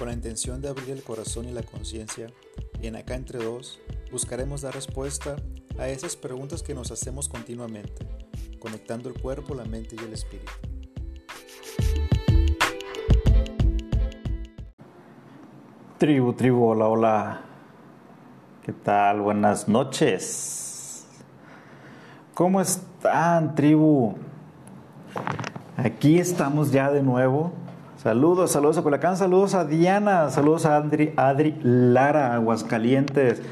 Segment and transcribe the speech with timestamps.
[0.00, 2.28] con la intención de abrir el corazón y la conciencia,
[2.80, 3.80] y en Acá Entre Dos
[4.10, 5.36] buscaremos dar respuesta
[5.78, 8.08] a esas preguntas que nos hacemos continuamente,
[8.58, 10.50] conectando el cuerpo, la mente y el espíritu.
[15.98, 17.40] Tribu, tribu, hola, hola.
[18.64, 19.20] ¿Qué tal?
[19.20, 21.04] Buenas noches.
[22.32, 24.14] ¿Cómo están, tribu?
[25.76, 27.52] Aquí estamos ya de nuevo.
[28.02, 33.42] Saludos, saludos a Culacán, saludos a Diana, saludos a Adri, Adri Lara, Aguascalientes.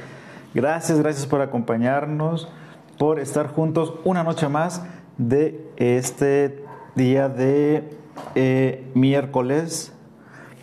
[0.55, 2.49] Gracias, gracias por acompañarnos,
[2.97, 4.83] por estar juntos una noche más
[5.19, 7.91] de este día de
[8.35, 9.93] eh, miércoles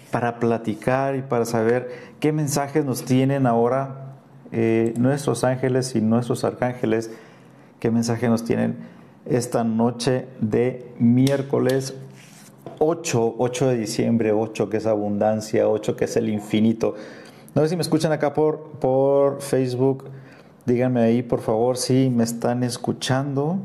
[0.09, 4.15] para platicar y para saber qué mensajes nos tienen ahora
[4.51, 7.11] eh, nuestros ángeles y nuestros arcángeles,
[7.79, 8.77] qué mensaje nos tienen
[9.27, 11.93] esta noche de miércoles
[12.79, 16.95] 8, 8 de diciembre, 8 que es abundancia, 8 que es el infinito.
[17.53, 20.09] No sé si me escuchan acá por, por Facebook,
[20.65, 23.59] díganme ahí por favor si me están escuchando.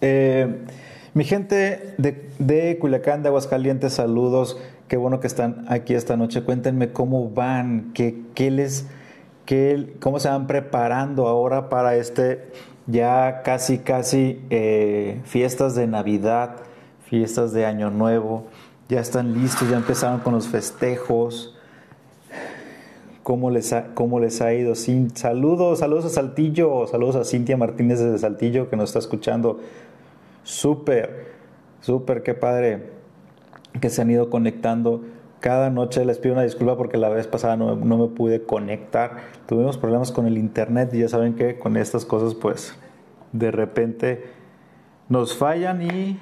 [0.00, 0.64] Eh,
[1.12, 4.58] mi gente de, de Culiacán, de Aguascalientes, saludos.
[4.88, 6.42] Qué bueno que están aquí esta noche.
[6.42, 8.86] Cuéntenme cómo van, qué, qué les,
[10.00, 12.50] cómo se van preparando ahora para este
[12.86, 16.56] ya casi, casi eh, fiestas de Navidad,
[17.04, 18.46] fiestas de Año Nuevo.
[18.88, 21.56] Ya están listos, ya empezaron con los festejos.
[23.22, 24.74] ¿Cómo les ha, cómo les ha ido?
[24.74, 29.60] Sin, saludos, saludos a Saltillo, saludos a Cintia Martínez desde Saltillo que nos está escuchando.
[30.42, 31.34] Súper,
[31.80, 32.90] súper, qué padre
[33.80, 35.02] que se han ido conectando.
[35.40, 39.16] Cada noche les pido una disculpa porque la vez pasada no, no, me pude conectar.
[39.46, 42.74] Tuvimos problemas con el internet y ya saben que con estas cosas pues
[43.32, 44.24] de repente
[45.08, 46.18] nos fallan y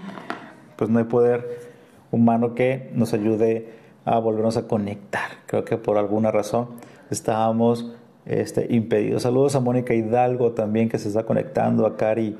[0.76, 1.68] pues no hay poder
[2.12, 3.72] humano que nos ayude
[4.04, 5.30] a volvernos a conectar.
[5.46, 6.68] Creo que por alguna razón
[7.10, 7.92] estábamos
[8.24, 9.24] este, impedidos.
[9.24, 12.36] Saludos a Mónica Hidalgo también que se está conectando, a Cari,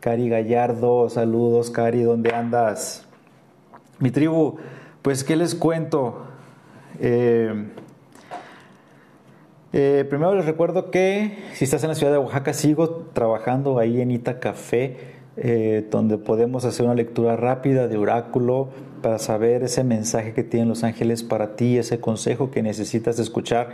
[0.00, 3.06] Cari Gallardo, saludos Cari, ¿dónde andas?
[3.98, 4.56] Mi tribu,
[5.02, 6.31] pues ¿qué les cuento?
[7.04, 7.52] Eh,
[9.72, 14.00] eh, primero les recuerdo que si estás en la ciudad de Oaxaca, sigo trabajando ahí
[14.00, 14.98] en Ita Café,
[15.36, 18.68] eh, donde podemos hacer una lectura rápida de oráculo
[19.02, 23.70] para saber ese mensaje que tienen los ángeles para ti, ese consejo que necesitas escuchar,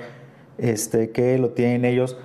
[0.57, 2.17] este, que lo tienen ellos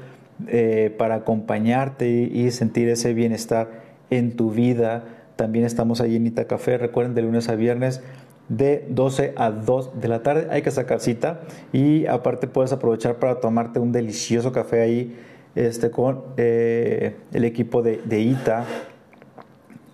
[0.97, 5.03] para acompañarte y, y sentir ese bienestar en tu vida.
[5.35, 8.01] También estamos ahí en Ita Café, recuerden de lunes a viernes
[8.49, 10.47] de 12 a 2 de la tarde.
[10.51, 15.15] Hay que sacar cita y aparte puedes aprovechar para tomarte un delicioso café ahí
[15.55, 18.65] este, con eh, el equipo de, de, ITA.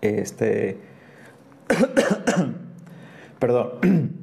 [0.01, 0.77] Este,
[3.39, 3.71] perdón,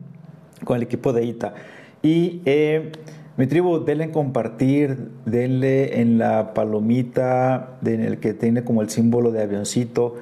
[0.64, 1.54] con el equipo de ITA.
[2.02, 2.92] Y eh,
[3.36, 8.88] mi tribu, denle en compartir, denle en la palomita en el que tiene como el
[8.88, 10.16] símbolo de avioncito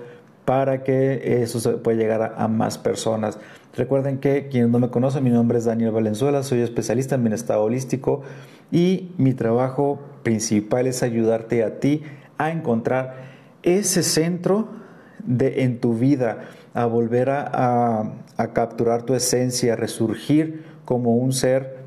[0.45, 3.39] para que eso se pueda llegar a, a más personas.
[3.77, 7.59] Recuerden que quienes no me conocen, mi nombre es Daniel Valenzuela, soy especialista en bienestar
[7.59, 8.23] holístico
[8.71, 12.03] y mi trabajo principal es ayudarte a ti
[12.39, 13.17] a encontrar
[13.65, 14.69] ese centro
[15.25, 21.33] de, en tu vida, a volver a, a, capturar tu esencia, a resurgir como un
[21.33, 21.79] ser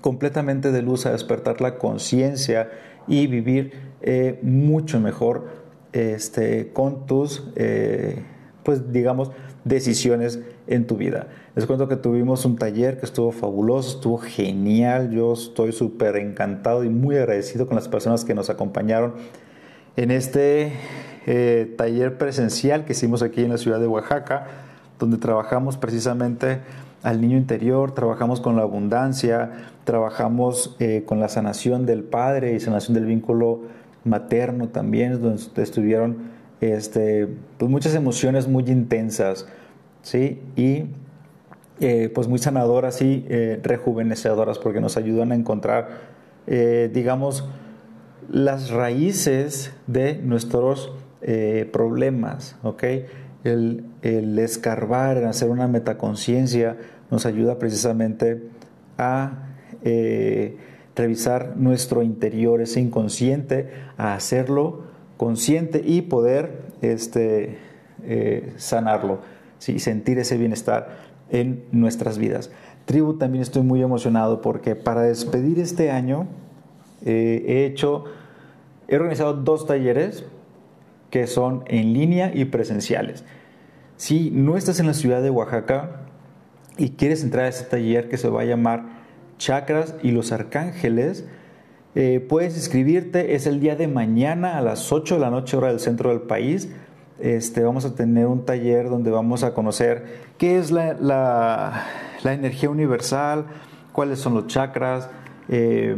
[0.00, 2.70] completamente de luz, a despertar la conciencia
[3.06, 5.48] y vivir eh, mucho mejor
[5.92, 8.22] este, con tus, eh,
[8.62, 9.32] pues digamos,
[9.64, 11.28] decisiones en tu vida.
[11.54, 15.10] Les cuento que tuvimos un taller que estuvo fabuloso, estuvo genial.
[15.10, 19.14] Yo estoy súper encantado y muy agradecido con las personas que nos acompañaron
[19.96, 20.72] en este
[21.26, 24.46] eh, taller presencial que hicimos aquí en la ciudad de Oaxaca,
[24.98, 26.60] donde trabajamos precisamente
[27.02, 29.50] al niño interior, trabajamos con la abundancia,
[29.84, 33.60] trabajamos eh, con la sanación del padre y sanación del vínculo
[34.04, 36.30] materno también, donde estuvieron
[36.60, 39.46] este, pues muchas emociones muy intensas,
[40.02, 40.40] ¿sí?
[40.56, 40.86] Y
[41.82, 45.88] eh, pues muy sanadoras y eh, rejuvenecedoras porque nos ayudan a encontrar,
[46.46, 47.48] eh, digamos,
[48.30, 50.92] las raíces de nuestros
[51.72, 52.82] problemas, ¿ok?
[53.44, 56.78] El, escarbar, el hacer una metaconciencia
[57.10, 58.42] nos ayuda precisamente
[58.96, 59.48] a
[60.96, 63.68] revisar nuestro interior, ese inconsciente,
[63.98, 64.84] a hacerlo
[65.18, 67.58] consciente y poder este,
[68.56, 69.20] sanarlo,
[69.60, 69.78] ¿sí?
[69.78, 70.96] sentir ese bienestar
[71.30, 72.50] en nuestras vidas.
[72.86, 76.26] Tribu también estoy muy emocionado porque para despedir este año
[77.04, 78.06] eh, he hecho,
[78.88, 80.24] he organizado dos talleres
[81.10, 83.24] que son en línea y presenciales.
[83.96, 86.06] Si no estás en la ciudad de Oaxaca
[86.78, 88.84] y quieres entrar a este taller que se va a llamar
[89.38, 91.26] Chakras y los Arcángeles,
[91.94, 95.68] eh, puedes inscribirte, es el día de mañana a las 8 de la noche hora
[95.68, 96.70] del centro del país.
[97.20, 101.86] Este, vamos a tener un taller donde vamos a conocer qué es la,
[102.24, 103.46] energía universal,
[103.92, 105.10] cuáles son los chakras,
[105.48, 105.96] eh,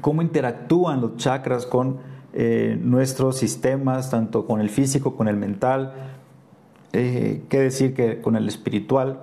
[0.00, 1.98] cómo interactúan los chakras con
[2.32, 5.92] eh, nuestros sistemas, tanto con el físico, con el mental,
[6.92, 9.20] qué decir que con el espiritual,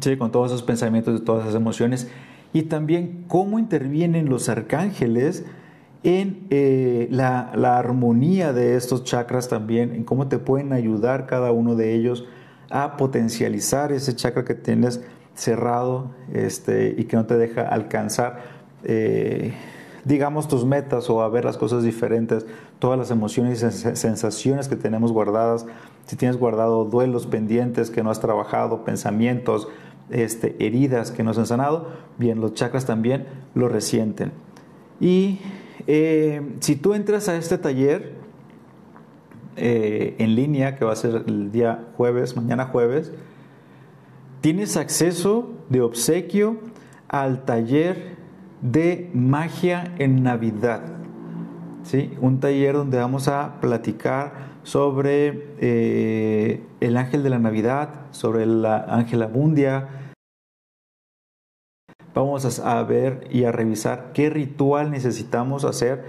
[0.00, 0.16] ¿sí?
[0.16, 2.10] con todos esos pensamientos, todas esas emociones
[2.54, 5.44] y también cómo intervienen los arcángeles
[6.04, 11.74] en eh, la, armonía de estos chakras también, en cómo te pueden ayudar cada uno
[11.76, 12.26] de ellos
[12.70, 15.02] a potencializar ese chakra que tienes
[15.34, 18.42] cerrado este, y que no te deja alcanzar,
[18.84, 19.54] eh,
[20.04, 22.44] digamos, tus metas o a ver las cosas diferentes,
[22.78, 25.64] todas las emociones y sensaciones que tenemos guardadas,
[26.04, 29.68] si tienes guardado duelos pendientes que no has trabajado, pensamientos,
[30.10, 34.32] este, heridas que nos han sanado, bien, los chakras también lo resienten.
[35.00, 35.40] Y
[35.86, 38.14] eh, si tú entras a este taller
[39.56, 43.12] eh, en línea, que va a ser el día jueves, mañana jueves,
[44.40, 46.58] tienes acceso de obsequio
[47.08, 48.16] al taller
[48.60, 50.82] de magia en Navidad.
[51.82, 52.12] ¿sí?
[52.20, 58.64] Un taller donde vamos a platicar sobre eh, el ángel de la Navidad, sobre el
[58.64, 59.88] ángel Abundia.
[62.14, 66.04] Vamos a, ver y a revisar qué ritual necesitamos hacer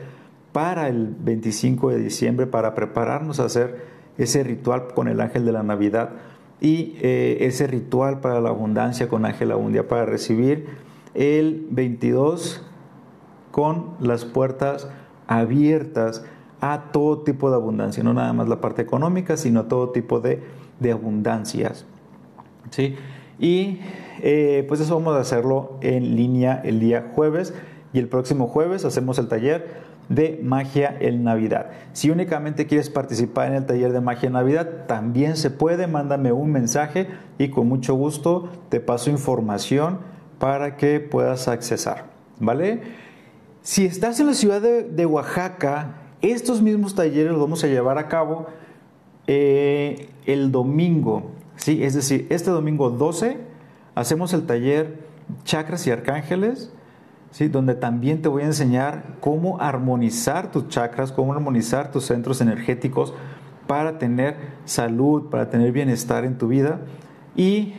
[0.52, 3.86] para el 25 de diciembre, para prepararnos a hacer
[4.18, 6.12] ese ritual con el ángel de la Navidad
[6.62, 10.68] y eh, ese ritual para la abundancia con ángel Abundia, para recibir
[11.16, 12.63] el 22
[13.52, 14.88] con las puertas
[15.28, 16.24] abiertas
[16.62, 20.42] a todo tipo de abundancia, no nada más la parte económica, sino todo tipo de,
[20.92, 21.86] abundancias.
[22.69, 22.96] ¿sí?
[23.40, 23.80] Y
[24.21, 27.53] eh, pues eso vamos a hacerlo en línea el día jueves
[27.94, 31.71] y el próximo jueves hacemos el taller de magia en Navidad.
[31.94, 36.31] Si únicamente quieres participar en el taller de magia en Navidad, también se puede, mándame
[36.31, 37.07] un mensaje
[37.38, 40.00] y con mucho gusto te paso información
[40.39, 42.06] para que puedas accesar,
[42.39, 42.81] ¿vale?
[43.61, 48.07] Si estás en la ciudad de, Oaxaca, estos mismos talleres los vamos a llevar a
[48.07, 48.45] cabo
[49.25, 51.83] eh, el domingo, ¿sí?
[51.83, 53.55] es decir, este domingo 12
[53.95, 55.00] hacemos el taller
[55.44, 56.71] Chakras y Arcángeles,
[57.31, 57.47] ¿sí?
[57.47, 63.13] donde también te voy a enseñar cómo armonizar tus chakras, cómo armonizar tus centros energéticos
[63.68, 66.81] para tener salud, para tener bienestar en tu vida.
[67.36, 67.74] Y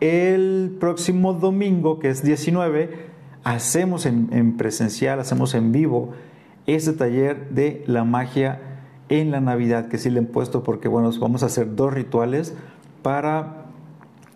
[0.00, 3.06] el próximo domingo, que es 19,
[3.44, 6.12] hacemos en presencial, hacemos en vivo
[6.66, 8.60] este taller de la magia
[9.08, 12.54] en la Navidad, que sí le he puesto porque, bueno, vamos a hacer dos rituales
[13.02, 13.66] para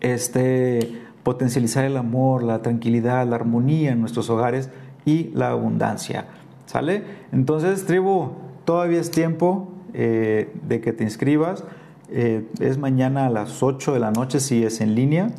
[0.00, 4.70] este, potencializar el amor, la tranquilidad, la armonía en nuestros hogares
[5.05, 6.26] y la abundancia.
[6.67, 7.02] ¿Sale?
[7.32, 8.31] Entonces, tribu,
[8.64, 11.64] todavía es tiempo eh, de que te inscribas.
[12.11, 15.32] Eh, es mañana a las 8 de la noche si es en línea.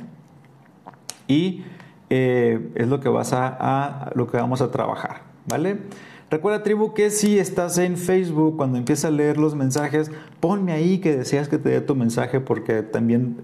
[1.26, 1.64] Y
[2.10, 5.22] eh, es lo que, vas a, lo que vamos a trabajar.
[5.48, 5.84] ¿Vale?
[6.30, 10.98] Recuerda, tribu, que si estás en Facebook, cuando empiezas a leer los mensajes, ponme ahí
[10.98, 13.38] que deseas que te dé tu mensaje, porque también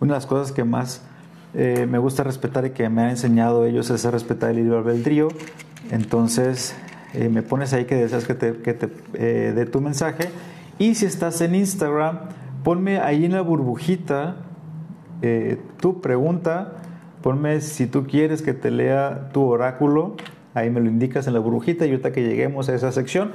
[0.00, 1.02] una de las cosas que más
[1.54, 5.28] eh, me gusta respetar y que me han enseñado ellos es respetar el libre albedrío.
[5.90, 6.74] Entonces,
[7.14, 8.88] eh, me pones ahí que deseas que te, que te
[9.52, 10.28] dé tu mensaje.
[10.78, 12.20] Y si estás en Instagram,
[12.62, 14.36] ponme ahí en la burbujita
[15.80, 16.76] tu pregunta,
[17.20, 20.16] ponme si tú quieres que te lea tu oráculo
[20.54, 23.32] ahí me lo indicas en la burbujita y ahorita que lleguemos a esa sección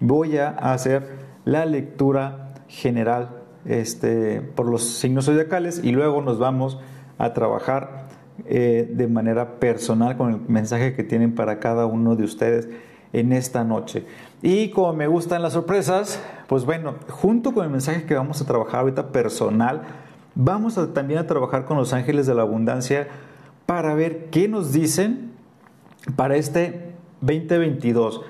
[0.00, 6.78] voy a hacer la lectura general este, por los signos zodiacales y luego nos vamos
[7.18, 8.08] a trabajar
[8.44, 12.68] eh, de manera personal con el mensaje que tienen para cada uno de ustedes
[13.12, 14.04] en esta noche.
[14.42, 18.44] Y como me gustan las sorpresas, pues bueno, junto con el mensaje que vamos a
[18.44, 19.82] trabajar ahorita personal,
[20.34, 23.08] vamos también a trabajar con los ángeles de la abundancia
[23.64, 25.32] para ver qué nos dicen
[26.14, 26.92] para este
[27.22, 28.22] 2022.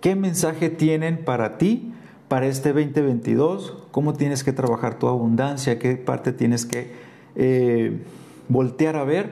[0.00, 1.92] ¿Qué mensaje tienen para ti
[2.28, 3.84] para este 2022?
[3.90, 5.78] ¿Cómo tienes que trabajar tu abundancia?
[5.78, 6.92] ¿Qué parte tienes que
[7.36, 8.02] eh,
[8.50, 9.30] voltear a ver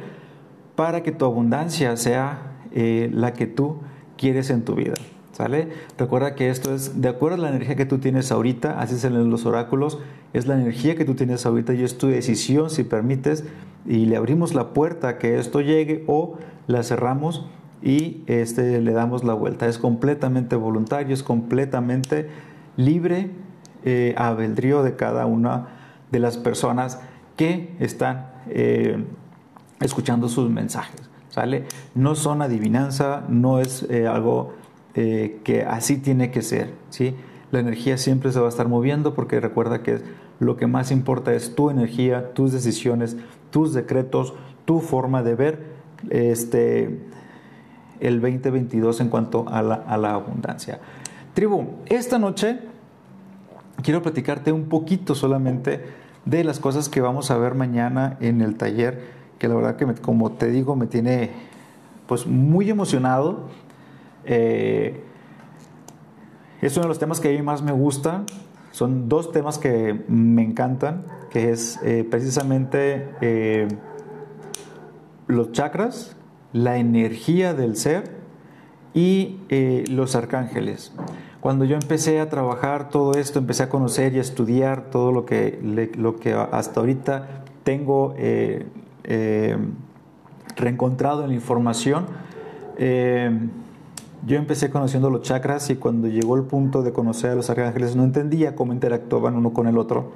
[0.74, 3.78] para que tu abundancia sea eh, la que tú
[4.16, 4.94] quieres en tu vida?
[5.32, 5.68] ¿Sale?
[5.96, 9.08] Recuerda que esto es de acuerdo a la energía que tú tienes ahorita, así se
[9.08, 10.00] leen los oráculos,
[10.32, 13.44] es la energía que tú tienes ahorita y es tu decisión si permites
[13.86, 17.46] y le abrimos la puerta a que esto llegue o la cerramos
[17.82, 19.68] y este, le damos la vuelta.
[19.68, 22.28] Es completamente voluntario, es completamente
[22.76, 23.30] libre
[23.84, 25.68] eh, a de cada una
[26.10, 27.00] de las personas
[27.36, 29.04] que están eh,
[29.80, 31.00] escuchando sus mensajes.
[31.30, 31.64] ¿Sale?
[31.94, 34.54] No son adivinanza, no es eh, algo
[34.94, 36.72] eh, que así tiene que ser.
[36.90, 37.14] ¿sí?
[37.52, 40.00] La energía siempre se va a estar moviendo porque recuerda que
[40.40, 43.16] lo que más importa es tu energía, tus decisiones,
[43.50, 45.62] tus decretos, tu forma de ver
[46.10, 47.00] este,
[48.00, 50.80] el 2022 en cuanto a la, a la abundancia.
[51.34, 52.58] Tribu, esta noche
[53.82, 58.56] quiero platicarte un poquito solamente de las cosas que vamos a ver mañana en el
[58.56, 59.02] taller,
[59.38, 61.30] que la verdad que como te digo me tiene
[62.08, 63.48] pues muy emocionado.
[64.24, 65.04] Eh,
[66.60, 68.24] es uno de los temas que a mí más me gusta.
[68.72, 73.68] Son dos temas que me encantan, que es eh, precisamente eh,
[75.26, 76.16] los chakras,
[76.52, 78.16] la energía del ser
[78.94, 79.38] y
[79.90, 80.92] los arcángeles.
[81.40, 85.24] Cuando yo empecé a trabajar todo esto, empecé a conocer y a estudiar todo lo
[85.24, 88.66] que, lo que hasta ahorita tengo eh,
[89.04, 89.56] eh,
[90.56, 92.06] reencontrado en la información,
[92.76, 93.30] eh,
[94.26, 97.94] yo empecé conociendo los chakras y cuando llegó el punto de conocer a los arcángeles
[97.94, 100.12] no entendía cómo interactuaban uno con el otro.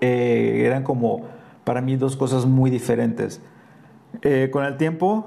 [0.00, 1.22] eran como
[1.62, 3.40] para mí dos cosas muy diferentes.
[4.50, 5.26] con el tiempo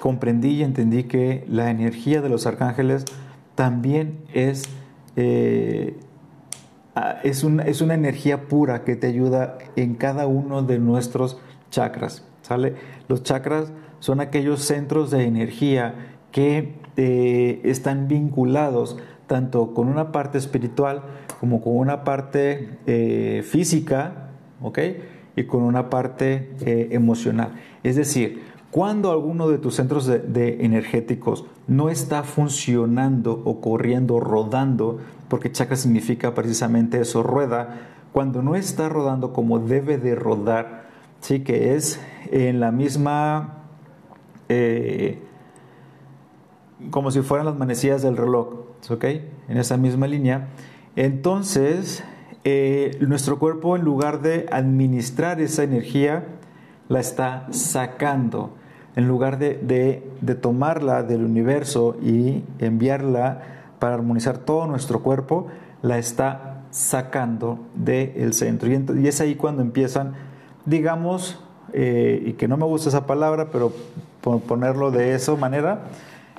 [0.00, 3.04] comprendí y entendí que la energía de los arcángeles
[3.54, 4.64] también es,
[5.16, 5.96] eh,
[7.22, 11.38] es, una, es, una, energía pura que te ayuda en cada uno de nuestros
[11.70, 12.24] chakras.
[12.42, 12.74] ¿sale?
[13.08, 20.38] Los chakras son aquellos centros de energía que eh, están vinculados tanto con una parte
[20.38, 21.02] espiritual
[21.40, 24.28] como con una parte eh, física.
[25.34, 26.50] Y con una parte
[26.94, 27.54] emocional.
[27.82, 28.42] Es decir,
[28.72, 34.98] cuando alguno de tus centros de, energéticos no está funcionando o corriendo, rodando,
[35.28, 37.80] porque chakra significa precisamente eso, rueda,
[38.14, 40.86] cuando no está rodando como debe de rodar,
[41.20, 42.00] sí que es
[42.30, 43.58] en la misma,
[44.48, 45.20] eh,
[46.90, 48.54] como si fueran las manecillas del reloj,
[48.88, 49.04] ¿ok?
[49.48, 50.48] En esa misma línea,
[50.96, 52.02] entonces
[52.44, 56.24] eh, nuestro cuerpo en lugar de administrar esa energía,
[56.88, 58.61] la está sacando
[58.94, 60.02] en lugar de,
[60.40, 63.42] tomarla del universo y enviarla
[63.78, 65.48] para armonizar todo nuestro cuerpo,
[65.82, 68.70] la está sacando del centro.
[68.70, 70.12] Y, es ahí cuando empiezan,
[70.66, 73.72] digamos, eh, y que no me gusta esa palabra, pero
[74.20, 75.84] por ponerlo de esa manera,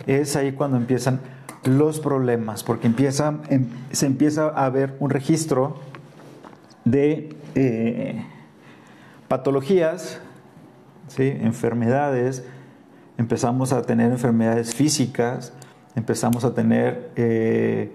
[0.05, 1.19] es ahí cuando empiezan
[1.65, 5.77] los problemas, porque em, se empieza a ver un registro
[6.85, 8.25] de eh,
[9.27, 10.19] patologías
[11.07, 11.27] ¿sí?
[11.41, 12.43] enfermedades,
[13.17, 15.53] empezamos a tener enfermedades físicas,
[15.95, 17.91] empezamos a tener eh,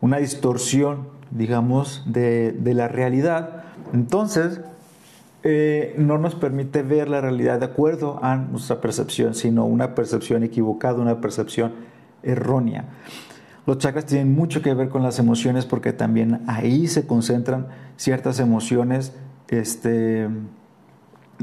[0.00, 3.64] una distorsión, digamos, de, la realidad.
[3.92, 4.60] Entonces,
[5.44, 10.42] eh, no nos permite ver la realidad de acuerdo a nuestra percepción, sino una percepción
[10.44, 11.72] equivocada, una percepción
[12.22, 12.84] errónea.
[13.66, 18.40] Los chakras tienen mucho que ver con las emociones porque también ahí se concentran ciertas
[18.40, 19.12] emociones
[19.48, 20.28] este,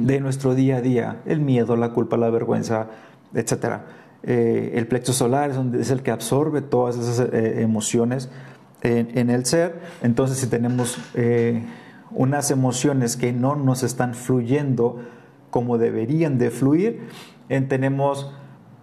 [0.05, 2.87] de nuestro día a día, el miedo, la culpa, la vergüenza,
[3.33, 3.81] etc.
[4.23, 8.29] Eh, el plexo solar es, donde, es, el que absorbe todas esas eh, emociones
[8.81, 9.81] en, el ser.
[10.01, 11.63] Entonces, si tenemos eh,
[12.11, 15.01] unas emociones que no nos están fluyendo
[15.49, 17.07] como deberían de fluir,
[17.67, 18.31] tenemos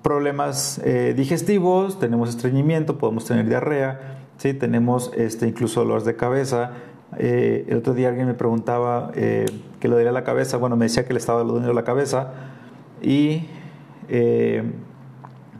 [0.02, 0.80] problemas
[1.14, 4.52] digestivos, tenemos estreñimiento, podemos tener diarrea, ¿sí?
[4.52, 6.72] tenemos este, incluso dolores de cabeza,
[7.18, 9.46] eh, el otro día alguien me preguntaba eh,
[9.80, 12.32] que le dolía la cabeza, bueno, me decía que le estaba doliendo la cabeza
[13.02, 13.46] y
[14.08, 14.62] eh,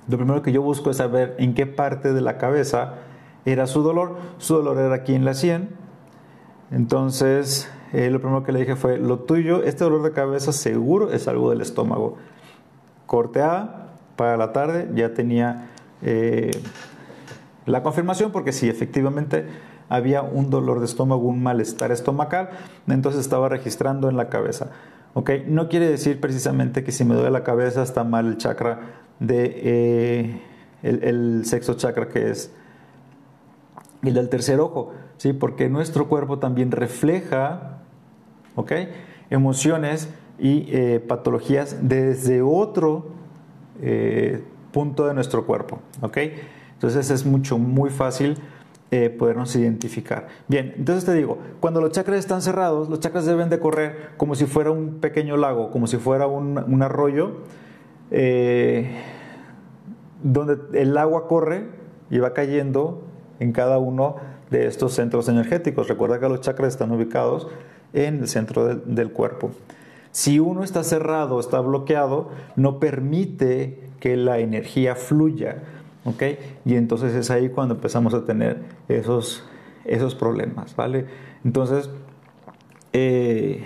[0.09, 2.95] lo primero que yo busco es saber en qué parte de la cabeza
[3.45, 4.17] era su dolor.
[4.39, 5.71] Su dolor era aquí en la sien.
[6.71, 11.29] Entonces, lo primero que le dije fue, lo tuyo, este dolor de cabeza seguro es
[11.29, 12.17] algo del estómago.
[13.07, 15.69] Cortea para la tarde, ya tenía
[17.67, 19.47] la confirmación porque sí, efectivamente
[19.89, 22.51] había un dolor de estómago, un malestar estomacal,
[22.89, 24.71] entonces estaba registrando en la cabeza.
[25.15, 25.31] ¿ok?
[25.47, 28.81] No quiere decir precisamente que si me duele la cabeza está mal el chakra
[29.19, 30.43] de eh,
[30.83, 32.53] el, sexto chakra que es
[34.03, 35.33] el del tercer ojo, ¿sí?
[35.33, 37.79] porque nuestro cuerpo también refleja
[38.57, 38.73] ¿ok?
[39.31, 43.07] emociones y eh, patologías desde otro
[43.81, 45.81] eh, punto de nuestro cuerpo.
[46.03, 46.19] ¿ok?
[46.75, 48.37] Entonces es mucho, muy fácil
[48.91, 50.29] eh, podernos identificar.
[50.47, 54.35] Bien, entonces te digo, cuando los chakras están cerrados, los chakras deben de correr como
[54.35, 57.39] si fuera un pequeño lago, como si fuera un, arroyo,
[58.11, 58.91] eh,
[60.23, 61.67] donde el agua corre
[62.11, 63.03] y va cayendo
[63.41, 64.17] en cada uno
[64.51, 65.89] de estos centros energéticos.
[65.89, 67.49] Recuerda que los chakras están ubicados
[67.93, 69.51] en el centro del cuerpo.
[70.13, 75.63] Si uno está cerrado, está bloqueado, no permite que la energía fluya.
[76.07, 76.23] ¿Ok?
[76.65, 79.45] Y entonces es ahí cuando empezamos a tener esos,
[79.85, 81.07] esos problemas, ¿vale?
[81.45, 81.91] Entonces,
[82.95, 83.63] eh,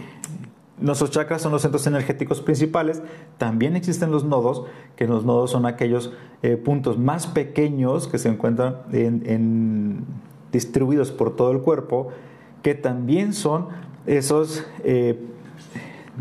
[0.78, 3.02] nuestros chakras son los centros energéticos principales.
[3.38, 4.64] También existen los nodos,
[4.96, 8.76] que los nodos son aquellos eh, puntos más pequeños que se encuentran
[10.50, 12.08] distribuidos por todo el cuerpo,
[12.62, 13.68] que también son
[14.06, 15.18] esos eh,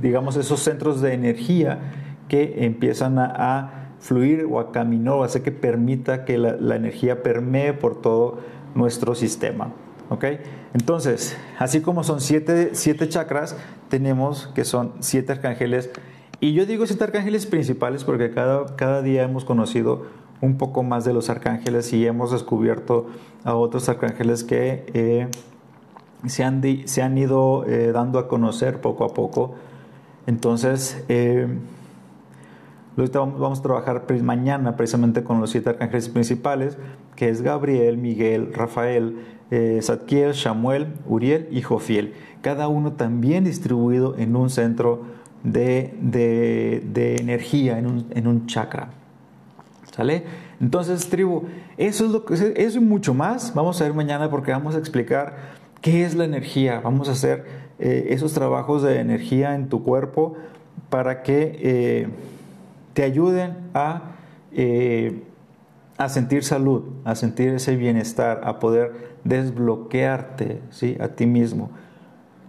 [0.02, 1.80] digamos, esos centros de energía
[2.28, 7.74] que empiezan a, fluir o a caminar o hacer que permita que la, energía permee
[7.74, 8.40] por todo
[8.76, 9.74] nuestro sistema.
[10.10, 10.26] ¿ok?
[10.74, 13.58] Entonces, así como son siete, siete chakras,
[13.90, 15.90] tenemos que son siete arcángeles.
[16.40, 20.06] Y yo digo siete arcángeles principales porque cada, cada día hemos conocido
[20.42, 23.08] un poco más de los arcángeles y hemos descubierto
[23.44, 25.28] a otros arcángeles que eh,
[26.26, 29.56] se, han se, han ido eh, dando a conocer poco a poco
[30.30, 31.48] entonces, eh,
[33.08, 36.78] vamos a trabajar mañana precisamente con los siete arcángeles principales,
[37.16, 39.18] que es Gabriel, Miguel, Rafael,
[39.52, 42.14] eh, Zadkiel, Samuel, Uriel y Jofiel.
[42.42, 45.04] Cada uno también distribuido en un centro
[45.44, 45.94] de,
[47.20, 48.90] energía, en un, en un, chakra.
[49.96, 50.24] ¿Sale?
[50.62, 51.44] Entonces, tribu,
[51.78, 54.78] eso es lo que eso y mucho más vamos a ver mañana porque vamos a
[54.78, 55.36] explicar
[55.82, 56.82] qué es la energía.
[56.82, 57.46] Vamos a hacer
[57.80, 60.36] eh, esos trabajos de energía en tu cuerpo
[60.90, 62.08] para que eh,
[63.00, 64.18] te ayuden a,
[64.52, 65.24] eh,
[65.98, 70.98] a sentir salud, a sentir ese bienestar, a poder desbloquearte ¿sí?
[71.00, 71.72] a ti mismo.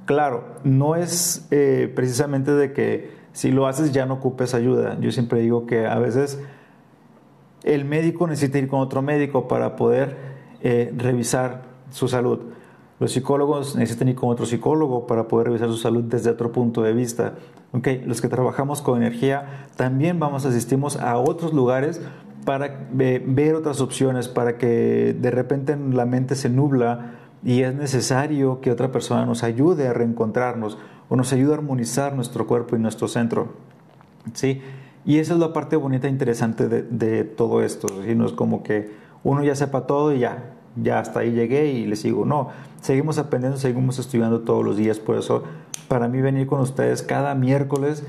[0.06, 1.46] Claro, no es
[1.94, 4.98] precisamente de que si lo haces ya no ocupes ayuda.
[4.98, 6.40] Yo siempre digo que a veces
[7.62, 10.16] el médico necesita ir con otro médico para poder
[10.96, 12.40] revisar su salud.
[13.00, 16.82] Los psicólogos necesitan ir con otro psicólogo para poder revisar su salud desde otro punto
[16.82, 17.34] de vista.
[17.72, 18.04] Okay.
[18.04, 22.00] Los que trabajamos con energía también vamos, asistimos a otros lugares
[22.44, 28.60] para ver otras opciones, para que de repente la mente se nubla y es necesario
[28.60, 32.78] que otra persona nos ayude a reencontrarnos o nos ayude a armonizar nuestro cuerpo y
[32.78, 33.54] nuestro centro.
[34.34, 34.60] ¿Sí?
[35.04, 37.88] Y esa es la parte bonita e interesante de, todo esto.
[38.14, 38.92] No es como que
[39.24, 42.26] uno ya sepa todo y ya, ya hasta ahí llegué y le sigo.
[42.26, 42.48] No,
[42.80, 44.98] seguimos aprendiendo, seguimos estudiando todos los días.
[44.98, 45.42] Por eso,
[45.88, 48.04] para mí venir con ustedes cada miércoles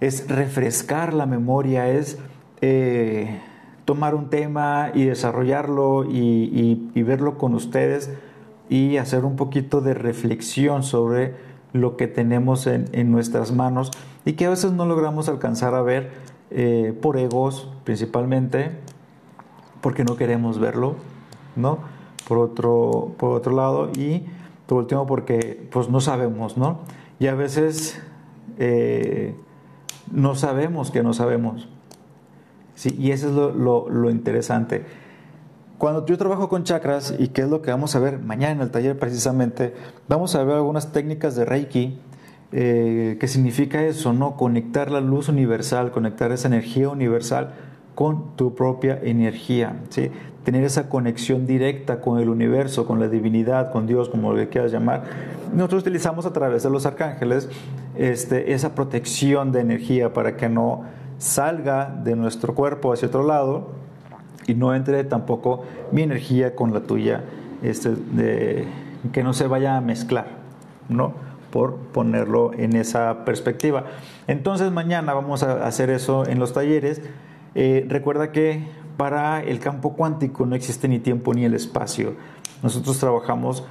[0.00, 2.18] es refrescar la memoria, es
[2.60, 3.38] eh,
[3.84, 8.10] tomar un tema y desarrollarlo y, verlo con ustedes
[8.68, 11.34] y hacer un poquito de reflexión sobre
[11.72, 13.90] lo que tenemos en, nuestras manos
[14.24, 16.10] y que a veces no logramos alcanzar a ver
[16.50, 18.70] eh, por egos principalmente,
[19.80, 20.96] porque no queremos verlo,
[21.56, 21.78] ¿no?
[22.30, 24.22] Por otro, por otro lado, y
[24.68, 26.78] por último porque pues no sabemos, ¿no?
[27.18, 28.00] Y a veces
[28.56, 29.34] eh,
[30.12, 31.68] no sabemos que no sabemos.
[32.76, 34.84] Sí, y eso es lo, lo, interesante.
[35.76, 38.60] Cuando yo trabajo con chakras, y qué es lo que vamos a ver mañana en
[38.60, 39.74] el taller precisamente,
[40.06, 41.98] vamos a ver algunas técnicas de Reiki,
[42.52, 44.36] eh, que significa eso, ¿no?
[44.36, 47.54] Conectar la luz universal, conectar esa energía universal
[48.00, 49.76] con tu propia energía,
[50.42, 54.72] tener esa conexión directa con el universo, con la divinidad, con Dios, como lo quieras
[54.72, 55.02] llamar.
[55.52, 57.50] Nosotros utilizamos a través de los arcángeles
[57.94, 60.84] este, esa protección de energía para que no
[61.18, 63.68] salga de nuestro cuerpo hacia otro lado
[64.46, 67.24] y no entre tampoco mi energía con la tuya,
[67.62, 68.64] este,
[69.12, 70.26] que no se vaya a mezclar,
[70.88, 71.12] ¿no?
[71.50, 73.84] Por ponerlo en esa perspectiva.
[74.26, 77.02] Entonces mañana vamos a hacer eso en los talleres.
[77.54, 78.64] Eh, recuerda que
[78.96, 82.14] para el campo cuántico no existe ni tiempo ni el espacio.
[82.62, 83.64] Nosotros trabajamos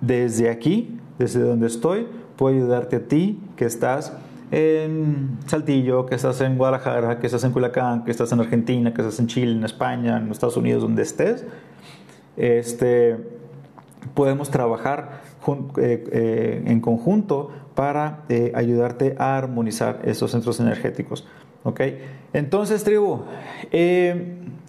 [0.00, 4.12] desde aquí, desde donde estoy, puedo ayudarte a ti que estás
[4.50, 9.02] en Saltillo, que estás en Guadalajara, que estás en Culiacán, que estás en Argentina, que
[9.02, 11.44] estás en Chile, en España, en Estados Unidos, donde estés.
[12.36, 13.16] Este,
[14.14, 15.22] podemos trabajar
[15.78, 18.22] eh, eh, en conjunto para
[18.54, 21.26] ayudarte a armonizar esos centros energéticos.
[21.64, 21.80] ¿Ok?
[22.32, 23.24] Entonces, tribu,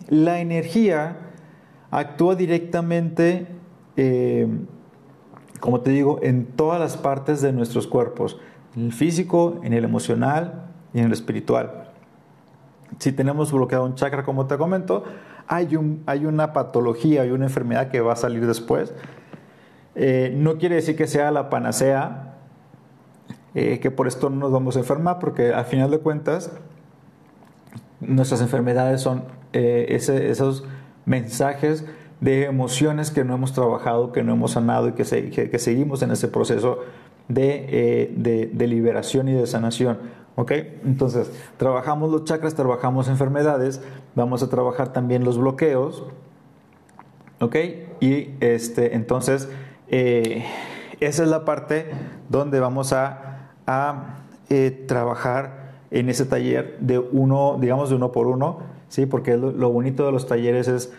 [0.10, 1.18] la energía
[1.92, 3.48] actúa directamente,
[3.98, 4.48] eh,
[5.60, 8.40] como te digo, en todas las partes de nuestros cuerpos,
[8.76, 11.90] en el físico, en el emocional y en el espiritual.
[13.00, 15.04] Si tenemos bloqueado un chakra, como te comento,
[15.48, 18.94] hay, un, hay una patología, hay una enfermedad que va a salir después.
[19.96, 22.36] Eh, no quiere decir que sea la panacea,
[23.54, 26.52] eh, que por esto no nos vamos a enfermar, porque al final de cuentas
[28.08, 30.64] nuestras enfermedades son eh, esos
[31.06, 31.86] mensajes
[32.22, 36.12] de emociones que no hemos trabajado, que no hemos sanado y que, que, seguimos en
[36.12, 36.80] ese proceso
[37.28, 40.00] de, eh, de, de, liberación y de sanación.
[40.36, 40.52] ¿Ok?
[40.84, 43.82] Entonces, trabajamos los chakras, trabajamos enfermedades,
[44.16, 46.04] vamos a trabajar también los bloqueos.
[47.40, 47.56] ¿Ok?
[48.00, 49.50] Y este, entonces,
[49.88, 50.44] eh,
[51.00, 51.92] esa es la parte
[52.30, 54.18] donde vamos a, a
[54.88, 55.65] trabajar
[55.96, 59.06] en ese taller de uno, digamos, de uno por uno, ¿sí?
[59.06, 60.92] Porque lo, bonito de los talleres es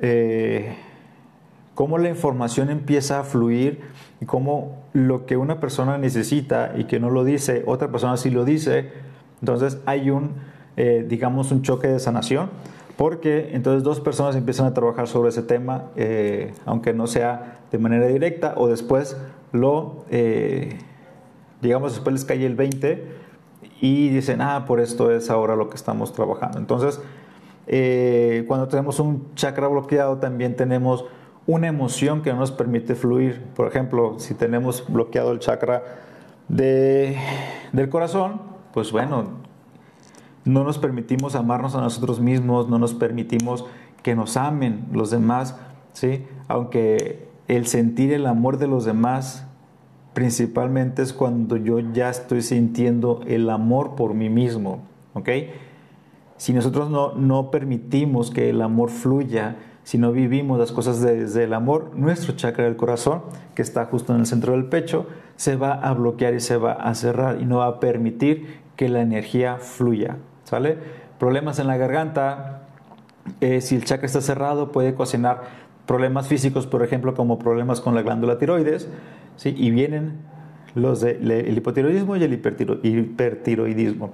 [0.00, 0.76] eh,
[1.74, 3.80] cómo la información empieza a fluir
[4.20, 8.28] y cómo lo que una persona necesita y que no lo dice, otra persona sí
[8.28, 8.90] lo dice,
[9.40, 10.32] entonces hay un,
[10.76, 12.50] eh, digamos, un choque de sanación,
[12.98, 17.78] porque entonces dos personas empiezan a trabajar sobre ese tema, eh, aunque no sea de
[17.78, 19.16] manera directa, o después
[19.52, 20.04] lo,
[21.62, 23.19] digamos, después les cae el 20
[23.80, 26.58] y dicen, ah, por esto es ahora lo que estamos trabajando.
[26.58, 27.00] Entonces,
[27.66, 31.04] eh, cuando tenemos un chakra bloqueado, también tenemos
[31.46, 33.42] una emoción que no nos permite fluir.
[33.54, 35.82] Por ejemplo, si tenemos bloqueado el chakra
[36.48, 37.16] de,
[37.72, 39.24] del corazón, pues bueno,
[40.44, 43.64] no nos permitimos amarnos a nosotros mismos, no nos permitimos
[44.02, 45.56] que nos amen los demás,
[45.92, 46.26] ¿sí?
[46.48, 49.46] Aunque el sentir el amor de los demás
[50.12, 54.80] principalmente es cuando yo ya estoy sintiendo el amor por mí mismo,
[55.14, 55.28] ¿ok?
[56.36, 61.44] Si nosotros no, no permitimos que el amor fluya, si no vivimos las cosas desde
[61.44, 63.22] el amor, nuestro chakra del corazón,
[63.54, 66.72] que está justo en el centro del pecho, se va a bloquear y se va
[66.72, 70.78] a cerrar y no va a permitir que la energía fluya, ¿sale?
[71.18, 72.62] Problemas en la garganta,
[73.40, 75.42] eh, si el chakra está cerrado puede ocasionar
[75.86, 78.88] problemas físicos, por ejemplo, como problemas con la glándula tiroides,
[79.44, 80.18] y vienen
[80.74, 84.12] los del hipotiroidismo y el hipertiroidismo.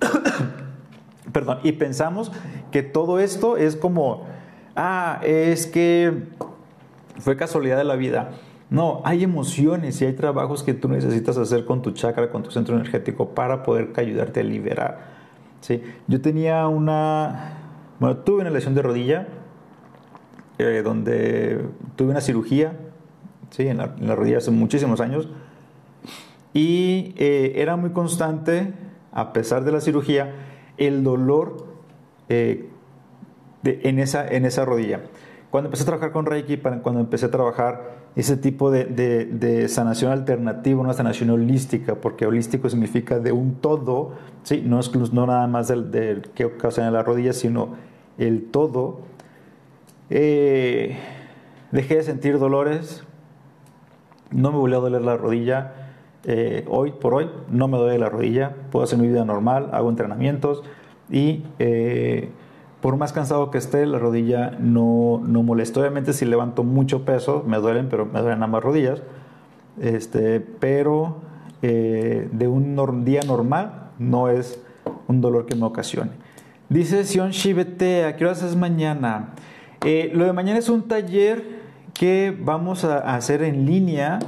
[1.32, 2.32] Perdón, y pensamos
[2.70, 4.26] que todo esto es como,
[4.76, 6.12] ah, es que
[7.18, 8.30] fue casualidad de la vida.
[8.70, 12.50] No, hay emociones y hay trabajos que tú necesitas hacer con tu chakra, con tu
[12.50, 14.98] centro energético para poder ayudarte a liberar.
[15.60, 15.82] ¿sí?
[16.06, 17.58] Yo tenía una,
[18.00, 19.28] bueno, tuve una lesión de rodilla
[20.58, 22.72] eh, donde tuve una cirugía
[23.52, 23.68] ¿sí?
[23.68, 25.28] en, la, rodilla hace muchísimos años.
[26.52, 28.72] Y eh, era muy constante,
[29.12, 30.34] a pesar de la cirugía,
[30.76, 31.66] el dolor
[32.28, 32.68] eh,
[33.64, 35.02] en, esa, en esa rodilla.
[35.50, 40.12] Cuando empecé a trabajar con Reiki, cuando empecé a trabajar ese tipo de, de, sanación
[40.12, 44.12] alternativa, una sanación holística, porque holístico significa de un todo,
[44.42, 44.62] ¿sí?
[44.64, 47.74] no, es, no nada más del, del que ocasiona la rodilla, sino
[48.18, 49.00] el todo.
[50.10, 50.96] Eh,
[51.70, 53.04] dejé de sentir dolores,
[54.32, 55.72] no me volvió a doler la rodilla.
[56.24, 59.90] Eh, hoy por hoy no me duele la rodilla, puedo hacer mi vida normal, hago
[59.90, 60.62] entrenamientos
[61.10, 62.30] y eh,
[62.80, 65.80] por más cansado que esté, la rodilla no, no molesta.
[65.80, 69.02] Obviamente si levanto mucho peso, me duelen, pero me duelen ambas rodillas.
[69.80, 71.16] Este, pero
[71.62, 74.60] eh, de un día normal no es
[75.08, 76.10] un dolor que me ocasione.
[76.68, 79.34] Dice Sion Shibete, ¿a qué hora es mañana?
[80.12, 81.61] lo de mañana es un taller
[81.94, 84.18] que vamos a hacer en línea.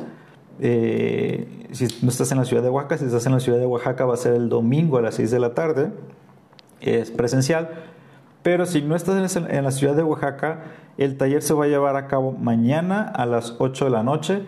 [0.60, 3.66] Eh, si no estás en la ciudad de Oaxaca, si estás en la ciudad de
[3.66, 5.90] Oaxaca va a ser el domingo a las 6 de la tarde,
[6.80, 7.70] es presencial.
[8.42, 10.64] Pero si no estás en la ciudad de Oaxaca,
[10.98, 14.42] el taller se va a llevar a cabo mañana a las 8 de la noche.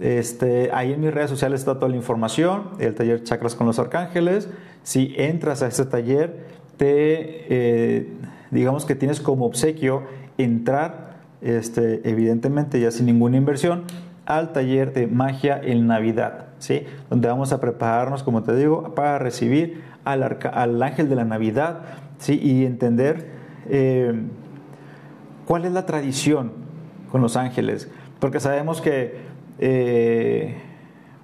[0.00, 3.78] Este, ahí en mis redes sociales está toda la información, el taller Chakras con los
[3.78, 4.48] Arcángeles.
[4.82, 8.08] Si entras a este taller, te, eh,
[8.50, 10.02] digamos que tienes como obsequio
[10.38, 11.11] entrar
[11.42, 13.84] este, evidentemente ya sin ninguna inversión,
[14.26, 16.84] al taller de magia en Navidad, ¿sí?
[17.10, 21.80] donde vamos a prepararnos, como te digo, para recibir al, ángel de la Navidad
[22.18, 22.38] ¿sí?
[22.40, 23.30] y entender
[23.68, 24.14] eh,
[25.46, 26.52] cuál es la tradición
[27.10, 29.16] con los ángeles, porque sabemos que
[29.58, 30.56] eh,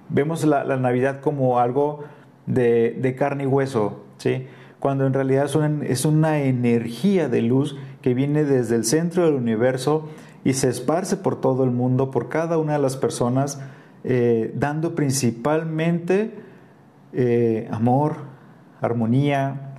[0.09, 2.03] vemos la, Navidad como algo
[2.45, 4.47] de, carne y hueso, ¿sí?
[4.79, 5.49] Cuando en realidad
[5.83, 10.09] es una energía de luz que viene desde el centro del universo
[10.43, 13.59] y se esparce por todo el mundo, por cada una de las personas,
[14.03, 16.33] eh, dando principalmente
[17.11, 18.15] eh, amor,
[18.81, 19.75] armonía,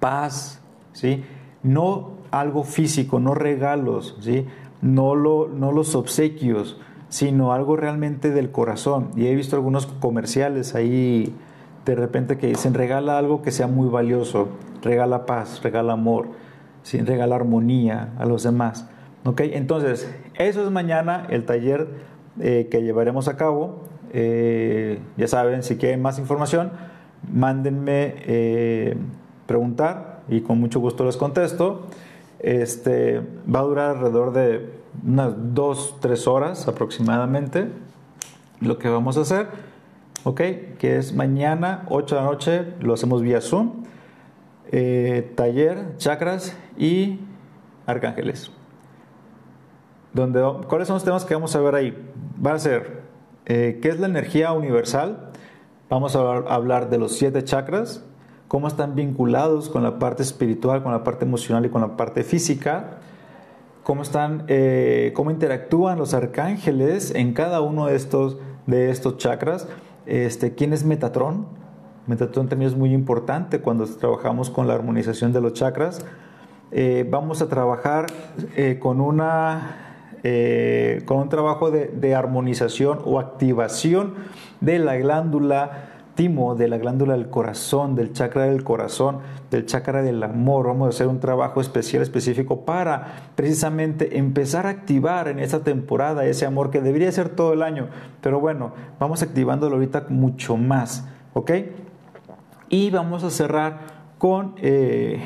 [0.00, 0.60] paz,
[0.92, 1.22] ¿sí?
[1.62, 4.46] no algo físico, no regalos, ¿sí?
[4.80, 9.10] no, lo, no los obsequios, sino algo realmente del corazón.
[9.16, 11.34] Y he visto algunos comerciales ahí
[11.86, 14.48] de repente que dicen regala algo que sea muy valioso,
[14.82, 16.26] regala paz, regala amor
[16.82, 18.88] sin regalar armonía a los demás.
[19.24, 19.40] ¿Ok?
[19.40, 21.88] Entonces, eso es mañana el taller
[22.40, 23.82] eh, que llevaremos a cabo.
[24.12, 26.70] Eh, ya saben, si quieren más información,
[27.32, 28.96] mándenme eh,
[29.46, 31.86] preguntar y con mucho gusto les contesto.
[32.38, 33.20] Este,
[33.52, 34.70] va a durar alrededor de
[35.04, 37.68] unas 2, 3 horas aproximadamente.
[38.60, 39.48] Lo que vamos a hacer,
[40.26, 40.40] ¿ok?
[40.80, 43.84] Que es mañana, 8 de la noche, lo hacemos vía Zoom.
[44.72, 47.20] Eh, taller, chakras y
[47.86, 48.50] arcángeles.
[50.12, 52.12] Donde, ¿Cuáles son los temas que vamos a ver ahí?
[52.44, 53.02] Va a ser,
[53.44, 55.30] eh, ¿qué es la energía universal?
[55.88, 58.04] Vamos a hablar de los siete chakras,
[58.48, 62.24] cómo están vinculados con la parte espiritual, con la parte emocional y con la parte
[62.24, 62.98] física,
[63.84, 69.68] cómo están, eh, cómo interactúan los arcángeles en cada uno de estos, de estos chakras.
[70.06, 71.46] Este, ¿Quién es Metatron?
[72.06, 76.04] Metatron también es muy importante cuando trabajamos con la armonización de los chakras.
[76.70, 78.06] Eh, vamos a trabajar
[78.56, 79.76] eh, con, una,
[81.04, 84.14] con un trabajo de armonización o activación
[84.60, 85.85] de la glándula
[86.16, 89.18] de la glándula del corazón, del chakra del corazón,
[89.50, 90.66] del chakra del amor.
[90.66, 96.24] Vamos a hacer un trabajo especial, específico para precisamente empezar a activar en esta temporada
[96.24, 97.88] ese amor que debería ser todo el año.
[98.22, 101.50] Pero bueno, vamos activándolo ahorita mucho más, ¿ok?
[102.70, 103.80] Y vamos a cerrar
[104.16, 105.22] con eh,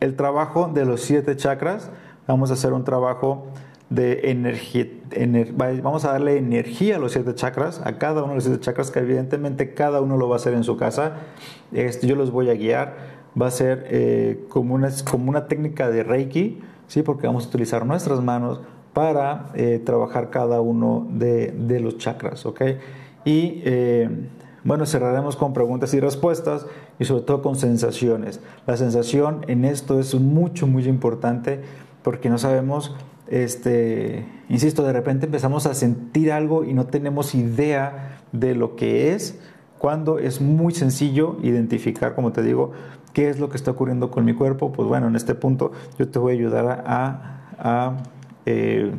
[0.00, 1.90] el trabajo de los siete chakras.
[2.26, 3.48] Vamos a hacer un trabajo
[3.90, 4.86] de energía,
[5.82, 8.92] vamos a darle energía a los siete chakras, a cada uno de los siete chakras,
[8.92, 11.16] que evidentemente cada uno lo va a hacer en su casa.
[11.72, 12.96] Este, yo los voy a guiar,
[13.40, 17.02] va a ser eh, como, una, como una técnica de Reiki, ¿sí?
[17.02, 18.60] porque vamos a utilizar nuestras manos
[18.92, 22.46] para eh, trabajar cada uno de, de, los chakras.
[22.46, 22.62] ¿ok?
[23.24, 24.08] Y eh,
[24.62, 26.64] bueno, cerraremos con preguntas y respuestas
[27.00, 28.40] y sobre todo con sensaciones.
[28.68, 31.60] La sensación en esto es mucho, muy importante
[32.02, 32.94] porque no sabemos
[33.30, 39.14] este, insisto, de repente empezamos a sentir algo y no tenemos idea de lo que
[39.14, 39.38] es,
[39.78, 42.72] cuando es muy sencillo identificar, como te digo,
[43.12, 44.72] qué es lo que está ocurriendo con mi cuerpo.
[44.72, 47.96] Pues bueno, en este punto yo te voy a ayudar a,
[48.46, 48.92] eh,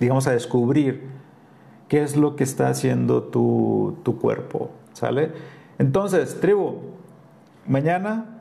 [0.00, 1.02] digamos, a descubrir
[1.86, 5.32] qué es lo que está haciendo tu, tu cuerpo, ¿sale?
[5.78, 6.80] Entonces, tribu,
[7.66, 8.40] mañana,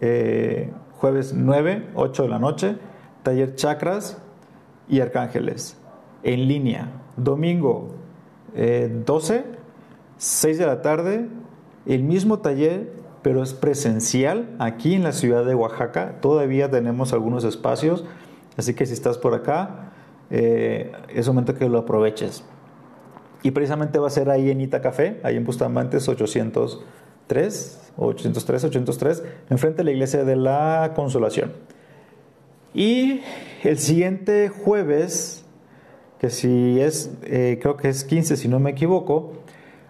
[0.00, 2.76] eh, jueves 9, 8 de la noche,
[3.24, 4.18] taller chakras
[4.88, 5.76] y arcángeles
[6.22, 6.92] en línea.
[7.16, 7.88] Domingo
[8.54, 9.44] 12, eh,
[10.16, 11.26] 6 de la tarde,
[11.86, 16.20] el mismo taller, pero es presencial aquí en la ciudad de Oaxaca.
[16.20, 18.04] Todavía tenemos algunos espacios,
[18.56, 19.92] así que si estás por acá,
[20.30, 22.44] eh, es momento que lo aproveches.
[23.42, 29.22] Y precisamente va a ser ahí en Ita Café, ahí en Bustamantes 803, 803, 803,
[29.50, 31.52] enfrente de la iglesia de la Consolación.
[32.74, 33.22] Y
[33.62, 35.44] el siguiente jueves,
[36.18, 39.34] que si es, eh, creo que es 15 si no me equivoco,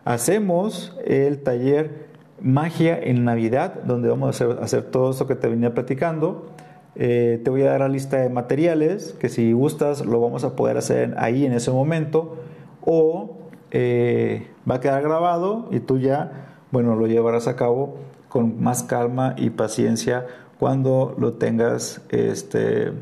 [0.04, 5.72] hacemos el taller Magia en Navidad, donde vamos a hacer, todo esto que te venía
[5.72, 6.46] platicando.
[6.94, 10.54] Eh, te voy a dar la lista de materiales, que si gustas lo vamos a
[10.54, 12.36] poder hacer ahí en ese momento,
[12.82, 13.38] o
[13.70, 17.96] eh, va a quedar grabado y tú ya, bueno, lo llevarás a cabo
[18.28, 20.26] con más calma y paciencia
[20.58, 22.92] cuando lo tengas este,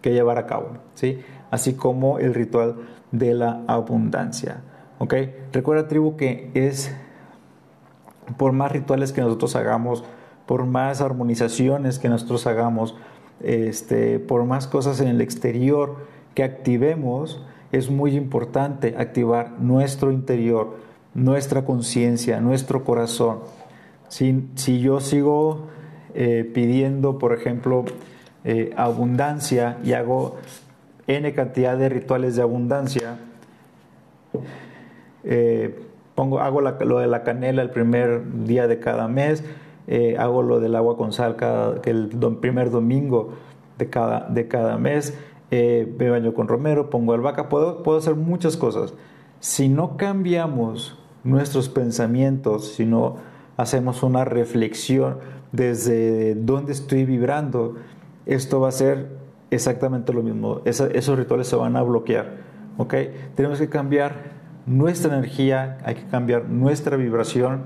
[0.00, 1.20] que llevar a cabo, ¿sí?
[1.50, 2.76] Así como el ritual
[3.12, 4.62] de la abundancia.
[5.52, 6.92] Recuerda, tribu, que es
[8.36, 10.04] por más rituales que nosotros hagamos,
[10.46, 12.96] por más armonizaciones que nosotros hagamos,
[13.40, 15.96] este, por más cosas en el exterior
[16.34, 20.76] que activemos, es muy importante activar nuestro interior,
[21.14, 23.40] nuestra conciencia, nuestro corazón.
[24.08, 25.68] Si, si yo sigo
[26.14, 27.84] eh, pidiendo, por ejemplo,
[28.44, 30.36] eh, abundancia y hago
[31.06, 33.18] n cantidad de rituales de abundancia,
[35.24, 35.78] eh,
[36.14, 39.44] pongo, hago lo de la canela el primer día de cada mes,
[40.18, 43.34] hago lo del agua con sal cada, el primer domingo
[43.78, 45.18] de cada, de cada mes,
[45.50, 48.92] me baño con romero, pongo albahaca, puedo, puedo hacer muchas cosas.
[49.40, 53.16] Si no cambiamos nuestros pensamientos, si no
[53.56, 55.18] hacemos una reflexión,
[55.52, 57.76] desde dónde estoy vibrando,
[58.26, 59.08] esto va a ser
[59.50, 60.60] exactamente lo mismo.
[60.64, 62.36] esos rituales se van a bloquear.
[62.76, 62.94] ¿ok?
[63.34, 67.62] Tenemos que cambiar nuestra energía, hay que cambiar nuestra vibración,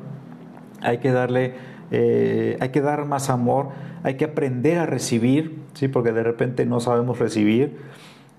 [0.80, 1.54] hay que darle,
[1.90, 3.68] eh, hay que dar más amor,
[4.02, 5.88] hay que aprender a recibir, ¿sí?
[5.88, 7.76] porque de repente no sabemos recibir.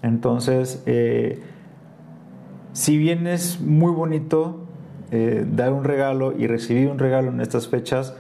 [0.01, 1.41] Entonces, eh,
[2.73, 4.65] si bien es muy bonito
[5.11, 8.15] eh, dar un regalo y recibir un regalo en estas fechas,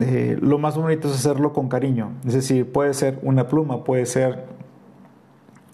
[0.00, 2.12] eh, lo más bonito es hacerlo con cariño.
[2.26, 4.44] Es decir, puede ser una pluma, puede ser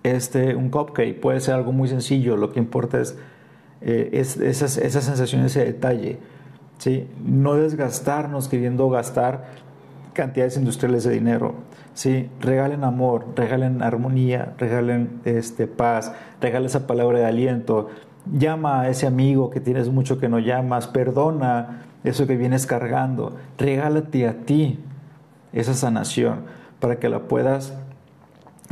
[0.03, 2.37] este, un cupcake, puede ser algo muy sencillo.
[2.37, 3.17] Lo que importa es,
[3.81, 6.19] eh, esas, sensaciones, ese detalle.
[6.79, 7.09] ¿sí?
[7.25, 9.45] No desgastarnos queriendo gastar
[10.13, 11.55] cantidades industriales de dinero.
[11.95, 12.29] ¿sí?
[12.41, 17.91] Regalen amor, regalen armonía, regalen este, paz, regalen esa palabra de aliento.
[18.33, 23.37] Llama a ese amigo que tienes mucho que no llamas, perdona eso que vienes cargando,
[23.59, 24.79] regálate a ti
[25.53, 26.45] esa sanación
[26.81, 27.77] para que la puedas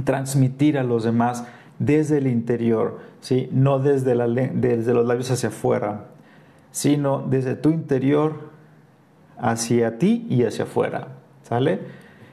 [0.05, 1.45] transmitir a los demás
[1.79, 3.49] desde el interior, ¿sí?
[3.53, 6.07] no desde, la, desde los labios hacia afuera,
[6.71, 8.51] sino desde tu interior
[9.39, 11.09] hacia ti y hacia afuera.
[11.43, 11.81] ¿Sale?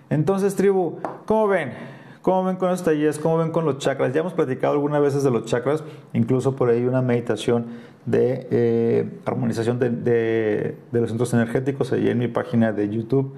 [0.09, 1.73] Entonces, tribu, ¿cómo ven?
[2.21, 3.17] ¿Cómo ven con los talleres?
[3.17, 4.13] ¿Cómo ven con los chakras?
[4.13, 5.83] Ya hemos platicado algunas veces de los chakras,
[6.13, 7.65] incluso por ahí una meditación
[8.05, 13.33] de eh, armonización de, de, los centros energéticos, ahí en mi página de YouTube,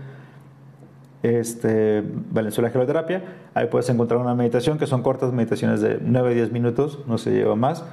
[1.21, 3.23] este, Valenzuela Geloterapia.
[3.53, 7.55] Ahí puedes encontrar una meditación que son cortas meditaciones de 9-10 minutos, no se lleva
[7.55, 7.83] más,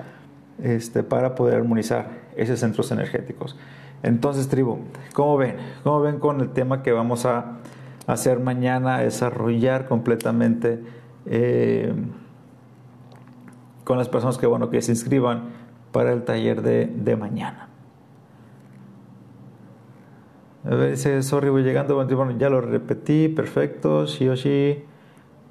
[0.63, 3.57] este, para poder armonizar esos centros energéticos.
[4.03, 4.79] Entonces, tribu,
[5.13, 5.57] ¿cómo ven?
[5.85, 7.59] ¿Cómo ven con el tema que vamos a
[8.07, 10.83] hacer mañana, desarrollar completamente
[11.27, 11.93] eh,
[13.85, 15.60] con las personas que, bueno, que se inscriban
[15.93, 17.69] para el taller de, de mañana?
[20.65, 21.95] A ver, dice, sorry, voy llegando.
[21.95, 24.07] Bueno, ya lo repetí, perfecto.
[24.07, 24.85] Shioshi.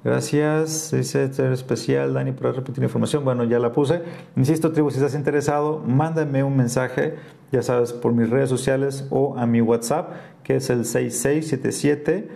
[0.02, 3.22] Gracias, dice ser especial, Dani, por repetir información.
[3.22, 4.00] Bueno, ya la puse.
[4.34, 7.16] Insisto, tribu, si estás interesado, mándame un mensaje,
[7.52, 12.28] ya sabes, por mis redes sociales o a mi WhatsApp, que es el 6677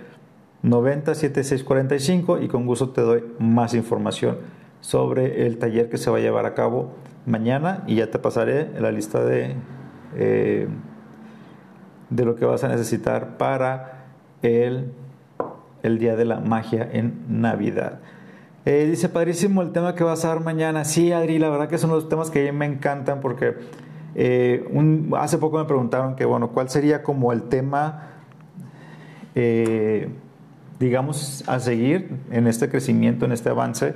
[0.65, 4.39] 907645 y con gusto te doy más información
[4.81, 6.93] sobre el taller que se va a llevar a cabo
[7.27, 9.55] mañana y ya te pasaré la lista de,
[10.17, 10.69] eh,
[12.11, 14.05] de lo que vas a necesitar para
[14.43, 14.93] el
[15.83, 18.01] el Día de la Magia en Navidad.
[18.65, 20.87] Eh, dice, padrísimo el tema que vas a dar mañana.
[20.87, 23.55] Sí, Adri, la verdad que son los temas que me encantan porque
[24.15, 24.67] eh,
[25.19, 28.13] hace poco me preguntaron que, bueno, ¿cuál sería como el tema,
[30.81, 33.95] digamos, a seguir en este crecimiento, en este avance?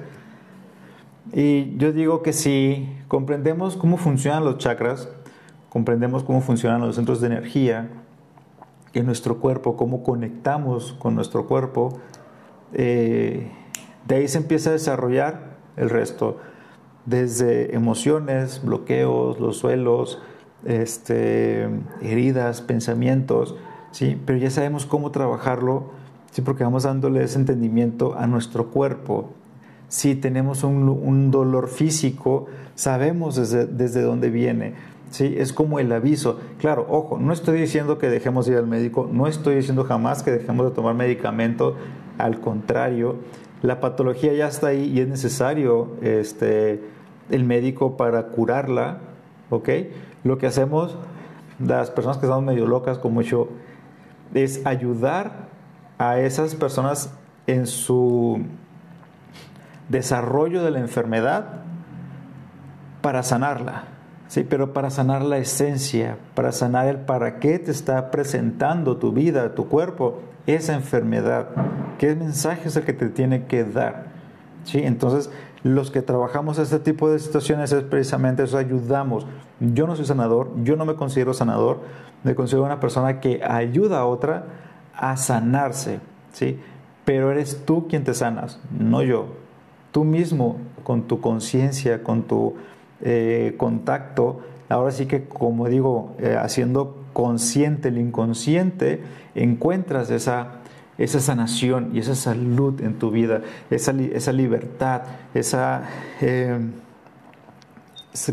[1.32, 5.08] Y yo digo que si comprendemos cómo funcionan los chakras,
[5.68, 7.88] comprendemos cómo funcionan los centros de energía,
[8.94, 12.00] en nuestro cuerpo, cómo conectamos con nuestro cuerpo,
[12.72, 13.50] eh,
[14.06, 16.38] de ahí se empieza a desarrollar el resto,
[17.06, 20.20] desde emociones, bloqueos, los suelos,
[20.64, 21.68] este,
[22.02, 23.54] heridas, pensamientos,
[23.92, 24.20] ¿sí?
[24.26, 25.90] pero ya sabemos cómo trabajarlo,
[26.32, 26.42] ¿sí?
[26.42, 29.30] porque vamos dándole ese entendimiento a nuestro cuerpo.
[29.88, 34.74] Si tenemos un, dolor físico, sabemos desde, desde dónde viene
[35.10, 35.34] ¿sí?
[35.38, 36.38] Es como el aviso.
[36.58, 40.22] Claro, ojo, no estoy diciendo que dejemos de ir al médico, no estoy diciendo jamás
[40.22, 41.76] que dejemos de tomar medicamento,
[42.18, 43.16] al contrario,
[43.62, 46.80] la patología ya está ahí y es necesario este,
[47.30, 48.98] el médico para curarla.
[50.24, 50.96] Lo que hacemos,
[51.58, 53.48] las personas que estamos medio locas como yo,
[54.34, 55.48] es ayudar
[55.96, 57.12] a esas personas
[57.46, 58.42] en su
[59.88, 61.46] desarrollo de la enfermedad
[63.00, 63.84] para sanarla.
[64.28, 69.12] Sí, pero para sanar la esencia, para sanar el para qué te está presentando tu
[69.12, 71.48] vida, tu cuerpo, esa enfermedad,
[71.98, 74.18] qué mensaje es el que te tiene que dar.
[74.64, 74.80] ¿Sí?
[74.82, 75.30] Entonces,
[75.62, 79.26] los que trabajamos este tipo de situaciones es precisamente eso, ayudamos.
[79.60, 81.80] Yo no soy sanador, yo no me considero sanador,
[82.22, 84.44] me considero una persona que ayuda a otra
[84.94, 86.00] a sanarse,
[86.32, 86.60] ¿sí?
[87.04, 89.47] Pero eres tú quien te sanas, no yo.
[89.92, 92.54] Tú mismo, con tu conciencia, con tu
[93.00, 99.02] eh, contacto, ahora sí que como digo, eh, haciendo consciente el inconsciente,
[99.34, 100.60] encuentras esa,
[100.98, 105.02] esa sanación y esa salud en tu vida, esa, esa libertad,
[105.34, 105.84] esa...
[106.20, 106.58] Eh,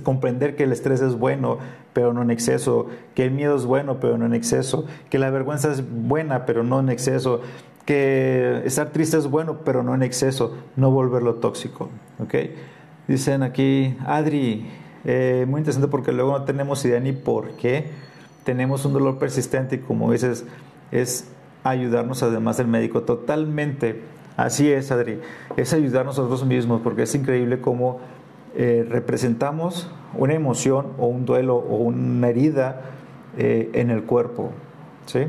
[0.04, 1.60] comprender que el estrés es bueno,
[1.94, 5.30] pero no en exceso, que el miedo es bueno, pero no en exceso, que la
[5.30, 7.42] vergüenza es buena, pero no en exceso,
[7.86, 11.90] que estar triste es bueno, pero no en exceso, no volverlo tóxico.
[12.20, 12.56] ¿okay?
[13.08, 14.68] Dicen aquí, Adri,
[15.04, 17.86] eh, muy interesante porque luego no tenemos idea ni por qué
[18.44, 20.46] tenemos un dolor persistente y como dices,
[20.92, 21.28] es
[21.64, 23.04] ayudarnos además del médico.
[23.04, 24.02] Totalmente,
[24.38, 25.20] así es, Adri,
[25.56, 28.00] es ayudarnos a nosotros mismos porque es increíble cómo
[28.56, 32.82] eh, representamos una emoción o un duelo o una herida
[33.38, 34.52] eh, en el cuerpo.
[35.06, 35.28] ¿sí?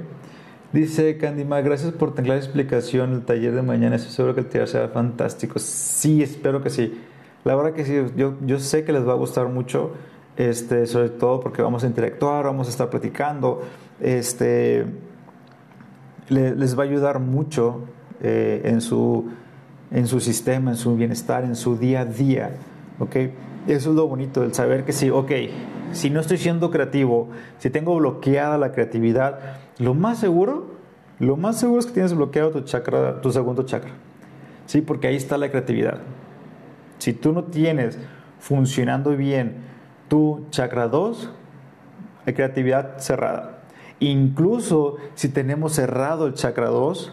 [0.73, 3.13] Dice Candima, gracias por tener la explicación.
[3.13, 5.59] El taller de mañana, estoy que el taller será fantástico.
[5.59, 7.01] Sí, espero que sí.
[7.45, 9.93] La verdad que sí, yo, yo sé que les va a gustar mucho,
[10.37, 13.63] este, sobre todo porque vamos a interactuar, vamos a estar platicando,
[14.01, 14.85] este,
[16.29, 17.83] les va a ayudar mucho
[18.21, 19.31] eh, en, su,
[19.93, 22.57] en su sistema, en su bienestar, en su día a día.
[22.99, 23.17] ¿ok?
[23.69, 25.31] Eso es lo bonito, el saber que sí, ok,
[25.93, 29.39] si no estoy siendo creativo, si tengo bloqueada la creatividad,
[29.79, 30.77] lo más seguro
[31.19, 33.93] lo más seguro es que tienes bloqueado tu chakra, tu segundo chakra.
[34.67, 35.99] Sí, porque ahí está la creatividad.
[36.99, 37.99] Si tú no tienes
[38.39, 39.57] funcionando bien
[40.09, 41.31] tu chakra 2,
[42.27, 43.61] hay creatividad cerrada.
[43.99, 47.13] Incluso si tenemos cerrado el chakra 2,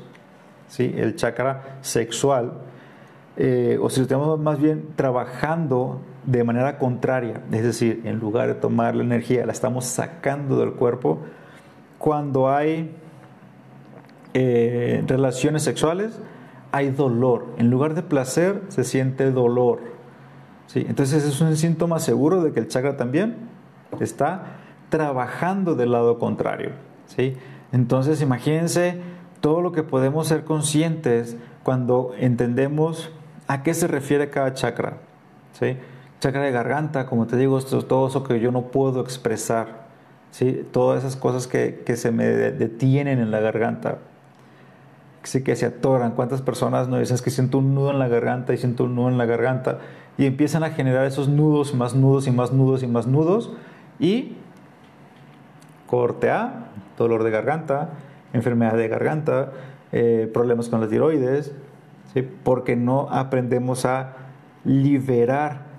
[0.67, 0.93] ¿sí?
[0.97, 2.53] el chakra sexual,
[3.37, 8.47] eh, o si lo tenemos más bien trabajando de manera contraria, es decir, en lugar
[8.47, 11.19] de tomar la energía, la estamos sacando del cuerpo,
[12.03, 12.93] cuando hay
[14.33, 16.19] eh, relaciones sexuales,
[16.73, 17.45] hay dolor.
[17.57, 19.79] En lugar de placer, se siente dolor.
[20.67, 20.85] ¿sí?
[20.89, 23.37] Entonces es un síntoma seguro de que el chakra también
[24.01, 24.57] está
[24.89, 26.71] trabajando del lado contrario.
[27.05, 27.37] ¿sí?
[27.71, 28.99] Entonces imagínense
[29.39, 33.11] todo lo que podemos ser conscientes cuando entendemos
[33.47, 34.97] a qué se refiere cada chakra.
[35.53, 35.77] ¿sí?
[36.19, 39.82] Chakra de garganta, como te digo, esto, todo eso que yo no puedo expresar.
[40.33, 40.67] ¿Sí?
[40.71, 43.99] Todas esas cosas que, que se me detienen en la garganta
[45.23, 46.11] sí que se atoran.
[46.11, 49.09] ¿Cuántas personas no dicen que siento un nudo en la garganta y siento un nudo
[49.09, 49.79] en la garganta?
[50.17, 53.53] Y empiezan a generar esos nudos, más nudos y más nudos y más nudos.
[53.99, 54.35] Y
[55.87, 56.67] corte A,
[56.97, 57.91] dolor de garganta,
[58.33, 59.51] enfermedad de garganta,
[59.91, 61.53] eh, problemas con la tiroides,
[62.13, 62.27] ¿sí?
[62.43, 64.13] porque no aprendemos a
[64.65, 65.72] liberar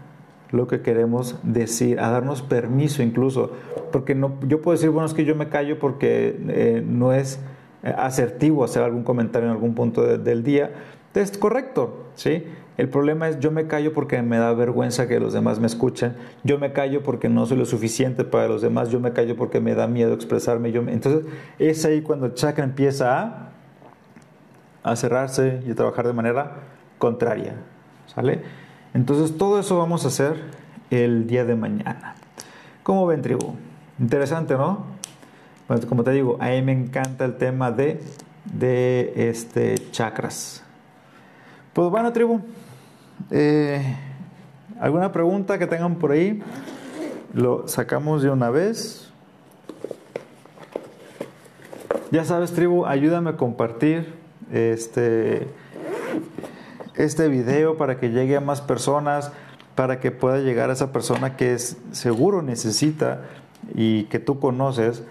[0.50, 3.50] lo que queremos decir, a darnos permiso incluso,
[3.92, 7.40] porque no, yo puedo decir, bueno, es que yo me callo porque eh, no es
[7.82, 10.70] eh, asertivo hacer algún comentario en algún punto del día,
[11.14, 12.44] es correcto, ¿sí?
[12.76, 16.14] El problema es yo me callo porque me da vergüenza que los demás me escuchen,
[16.42, 19.60] yo me callo porque no soy lo suficiente para los demás, yo me callo porque
[19.60, 20.72] me da miedo expresarme.
[20.72, 21.24] Yo Entonces
[21.60, 23.52] es ahí cuando el chakra empieza a,
[24.82, 26.56] a cerrarse y a trabajar de manera
[26.98, 27.54] contraria,
[28.06, 28.42] ¿sale?
[28.94, 30.40] Entonces todo eso vamos a hacer
[30.90, 32.14] el día de mañana.
[32.84, 33.54] ¿Cómo ven, tribu?
[33.98, 34.84] Interesante, ¿no?
[35.66, 38.00] Pues, como te digo, a mí me encanta el tema de,
[38.44, 40.62] de este, chakras.
[41.72, 42.40] Pues bueno, tribu,
[43.32, 43.96] eh,
[44.78, 46.40] ¿alguna pregunta que tengan por ahí?
[47.32, 49.10] Lo sacamos de una vez.
[52.12, 54.14] Ya sabes, tribu, ayúdame a compartir
[54.52, 55.48] este,
[56.96, 59.32] este video para que llegue a más personas,
[59.74, 63.22] para que pueda llegar a esa persona que es seguro necesita
[63.74, 65.02] y que tú conoces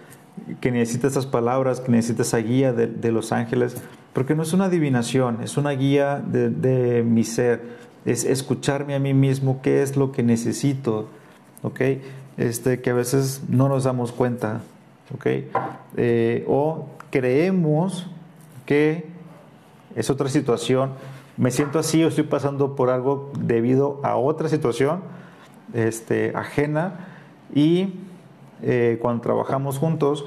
[0.62, 3.76] que necesita esas palabras, que necesita esa guía de, los ángeles,
[4.14, 7.62] porque no es una adivinación, es una guía de, mi ser,
[8.06, 11.08] es escucharme a mí mismo qué es lo que necesito,
[11.62, 11.82] ¿ok?
[12.38, 14.62] Este, que a veces no nos damos cuenta,
[15.14, 15.28] ¿ok?
[15.98, 18.08] Eh, o creemos
[18.66, 19.06] que
[19.96, 20.92] es otra situación,
[21.38, 25.02] me siento así o estoy pasando por algo debido a otra situación
[25.74, 27.08] este, ajena
[27.54, 27.94] y
[28.62, 30.26] eh, cuando trabajamos juntos,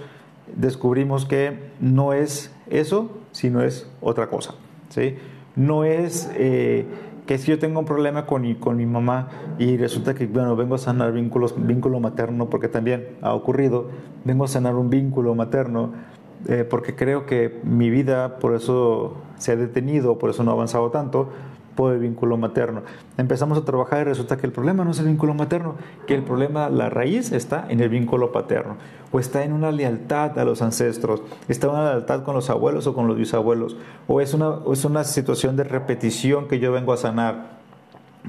[0.55, 4.55] descubrimos que no es eso, sino es otra cosa.
[4.89, 5.17] ¿sí?
[5.55, 6.87] No es eh,
[7.27, 9.29] que si yo tengo un problema con con mi mamá
[9.59, 13.89] y resulta que, bueno, vengo a sanar vínculos, vínculo materno, porque también ha ocurrido,
[14.25, 15.93] vengo a sanar un vínculo materno,
[16.49, 20.55] eh, porque creo que mi vida por eso se ha detenido, por eso no ha
[20.55, 21.31] avanzado tanto,
[21.77, 22.83] por el vínculo materno.
[23.19, 25.77] Empezamos a trabajar y resulta que el problema no es el vínculo materno,
[26.07, 28.77] que el problema, la raíz está en el vínculo paterno,
[29.13, 32.87] o está en una lealtad a los ancestros, está en una lealtad con los abuelos
[32.89, 33.77] o con los bisabuelos,
[34.09, 37.57] o es una, es una situación de repetición que yo vengo a sanar.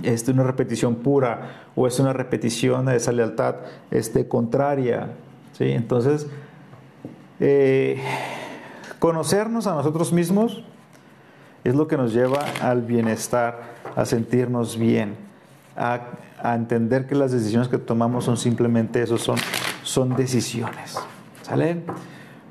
[0.04, 3.56] Es una repetición pura o es una repetición de esa lealtad
[3.90, 5.14] este, contraria.
[5.54, 5.72] ¿sí?
[5.72, 6.28] Entonces,
[7.40, 8.02] eh,
[9.00, 10.64] conocernos a nosotros mismos
[11.64, 15.16] es lo que nos lleva al bienestar, a sentirnos bien,
[15.76, 16.02] a,
[16.56, 19.38] entender que las decisiones que tomamos son simplemente eso, son,
[19.84, 20.98] son decisiones.
[21.42, 21.84] ¿Sale?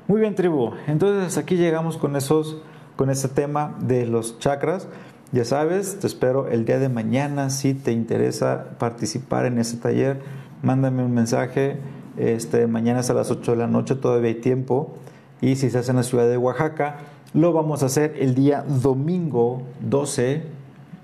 [0.07, 0.73] Muy bien, tribu.
[0.87, 2.61] Entonces aquí llegamos con esos,
[2.95, 4.87] con este tema de los chakras.
[5.31, 7.49] Ya sabes, te espero el día de mañana.
[7.49, 10.21] Si te interesa participar en ese taller,
[10.61, 11.77] mándame un mensaje.
[12.17, 14.97] Este, mañana es a las 8 de la noche, todavía hay tiempo.
[15.41, 16.97] Y si estás en la ciudad de Oaxaca,
[17.33, 20.43] lo vamos a hacer el día domingo 12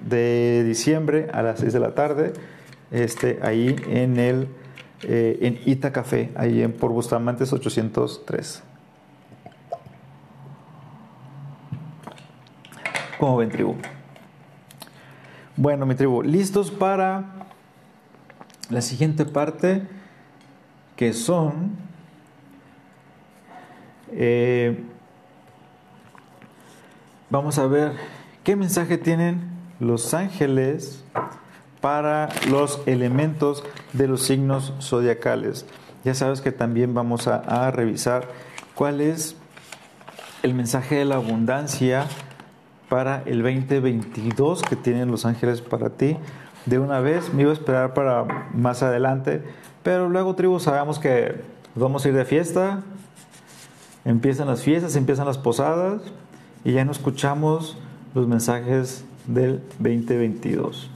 [0.07, 2.33] de diciembre a las 6 de la tarde,
[2.91, 4.47] este, ahí en el
[5.05, 8.63] eh, en Ita Café, ahí en por Bustamantes 803.
[13.19, 13.75] ¿Cómo ven, tribu?
[15.57, 17.47] Bueno, mi tribu, listos para
[18.69, 19.87] la siguiente parte,
[20.95, 21.75] que son
[24.11, 24.83] eh,
[27.29, 27.93] vamos a ver
[28.43, 29.41] qué mensaje tienen
[29.79, 31.03] los ángeles
[31.81, 35.65] para los elementos de los signos zodiacales.
[36.03, 38.27] Ya sabes que también vamos a, revisar
[38.75, 39.35] cuál es
[40.43, 42.05] el mensaje de la abundancia
[42.87, 46.17] para el 2022 que tienen los ángeles para ti.
[46.65, 49.43] De una vez me iba a esperar para más adelante,
[49.83, 51.41] pero luego tribu sabemos que
[51.75, 52.81] vamos a ir de fiesta,
[54.05, 56.01] empiezan las fiestas, empiezan las posadas
[56.63, 57.77] y ya no escuchamos
[58.15, 60.89] los mensajes del 2022.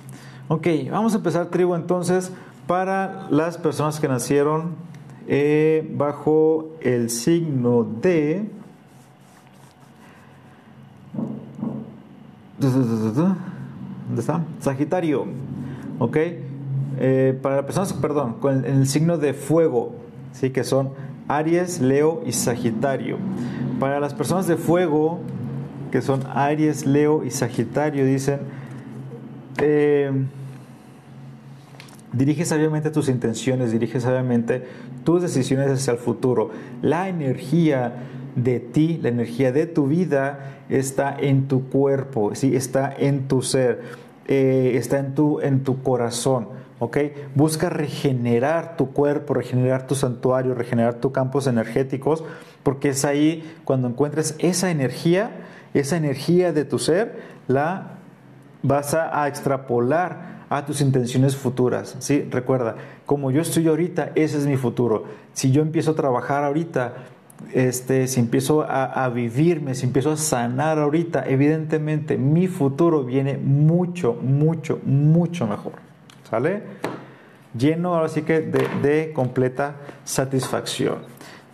[0.48, 2.32] Ok, vamos a empezar tribu entonces
[2.68, 4.76] para las personas que nacieron
[5.28, 8.50] eh, bajo el signo de...
[12.60, 14.42] ¿Dónde está?
[14.62, 15.26] Sagitario.
[16.00, 16.18] ¿Ok?
[17.00, 19.94] Eh, para las personas, perdón, con el, signo de fuego,
[20.32, 20.50] ¿sí?
[20.50, 20.92] que son
[21.28, 23.18] Aries, Leo y Sagitario.
[23.80, 25.20] Para las personas de fuego,
[25.92, 28.40] que son Aries, Leo y Sagitario, dicen,
[29.62, 30.12] eh,
[32.14, 34.64] dirige sabiamente tus intenciones, dirige sabiamente
[35.04, 36.50] tus decisiones hacia el futuro.
[36.82, 37.94] La energía
[38.36, 42.56] de ti, la energía de tu vida está en tu cuerpo, ¿sí?
[42.56, 43.82] está en tu ser,
[44.28, 46.57] eh, está en tu, en tu corazón.
[46.80, 46.98] ¿Ok?
[47.36, 52.24] Busca regenerar tu cuerpo, regenerar tu santuario, regenerar tus campos energéticos,
[52.64, 55.32] porque es ahí cuando encuentres esa energía,
[55.74, 57.98] esa energía de tu ser, la
[58.64, 62.28] vas a, extrapolar a tus intenciones futuras, ¿sí?
[62.30, 62.76] Recuerda,
[63.06, 65.06] como yo estoy ahorita, ese es mi futuro.
[65.34, 66.94] Si yo empiezo a trabajar ahorita,
[67.54, 73.38] este, si empiezo a, a, vivirme, si empiezo a sanar ahorita, evidentemente mi futuro viene
[73.38, 75.87] mucho, mucho, mucho mejor.
[76.30, 76.62] ¿Sale?
[77.58, 81.00] Lleno ahora sí que de, completa satisfacción.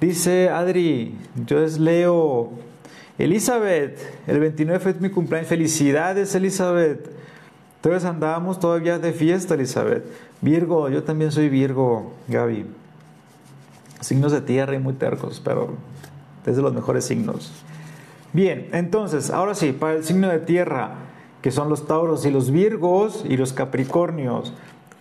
[0.02, 1.16] Dice Adri,
[1.46, 2.52] yo les leo
[3.18, 5.48] Elizabeth, el 29 es mi cumpleaños.
[5.48, 7.10] Felicidades, Elizabeth.
[7.76, 10.04] Entonces andábamos todavía de fiesta, Elizabeth.
[10.42, 12.66] Virgo, yo también soy Virgo, Gaby.
[14.02, 15.76] Signos de tierra y muy tercos, pero
[16.46, 17.52] es de los mejores signos.
[18.34, 20.96] Bien, entonces, ahora sí, para el signo de tierra,
[21.42, 24.54] que son los tauros y los virgos y los capricornios.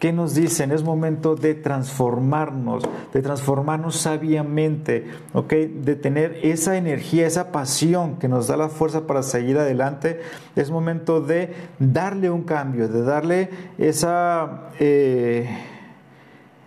[0.02, 0.72] ¿Qué nos dicen?
[0.72, 2.82] Es momento de transformarnos,
[3.12, 5.52] de transformarnos sabiamente, ¿ok?
[5.52, 10.20] De tener esa energía, esa pasión que nos da la fuerza para seguir adelante.
[10.56, 15.48] Es momento de darle un cambio, de darle esa, eh,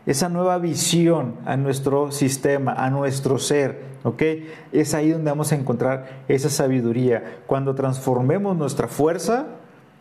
[0.05, 4.23] esa nueva visión a nuestro sistema, a nuestro ser, ¿ok?
[4.71, 7.39] Es ahí donde vamos a encontrar esa sabiduría.
[7.47, 9.54] Cuando transformemos nuestra fuerza,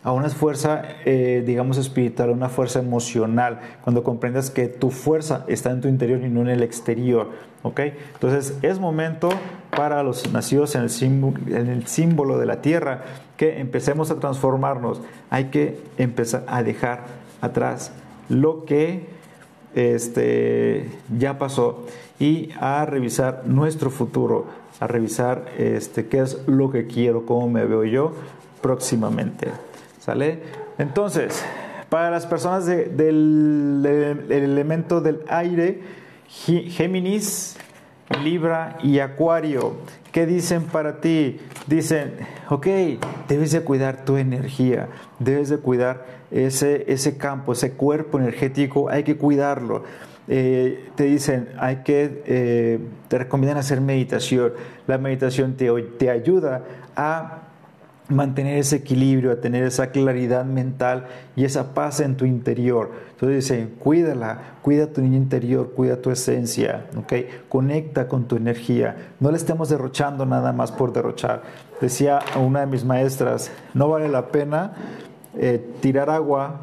[0.05, 5.71] a una fuerza, eh, digamos, espiritual, una fuerza emocional, cuando comprendas que tu fuerza está
[5.71, 7.31] en tu interior y no en el exterior,
[7.63, 7.81] ¿ok?
[8.13, 9.31] Entonces es momento
[9.75, 13.03] para los nacidos en el, símbolo, en el símbolo de la tierra
[13.39, 15.01] que empecemos a transformarnos.
[15.31, 17.05] Hay que empezar a dejar
[17.41, 17.91] atrás
[18.29, 19.07] lo que
[19.75, 21.87] este, ya pasó
[22.21, 24.47] y a revisar nuestro futuro,
[24.81, 28.13] a revisar este, qué es lo que quiero, cómo me veo yo
[28.61, 29.49] próximamente.
[30.05, 30.41] ¿Sale?
[30.77, 31.43] Entonces,
[31.89, 35.81] para las personas del, elemento del aire,
[36.29, 37.57] Géminis,
[38.23, 39.77] Libra y Acuario,
[40.13, 41.41] ¿qué dicen para ti?
[41.67, 42.17] Dicen,
[42.51, 42.67] ok,
[43.29, 44.89] debes de cuidar tu energía,
[45.21, 49.85] debes de cuidar ese, ese campo, ese cuerpo energético, hay que cuidarlo.
[50.29, 52.79] Eh, te dicen, hay que, eh,
[53.09, 54.53] te recomiendan hacer meditación.
[54.87, 56.63] La meditación te, te ayuda
[56.95, 57.44] a
[58.09, 62.91] mantener ese equilibrio, a tener esa claridad mental y esa paz en tu interior.
[63.13, 67.13] Entonces dicen, cuídala, cuida tu niño interior, cuida tu esencia, ¿ok?
[67.49, 68.97] Conecta con tu energía.
[69.21, 71.43] No le estemos derrochando nada más por derrochar.
[71.81, 74.73] Decía una de mis maestras, no vale la pena
[75.37, 76.61] eh, tirar agua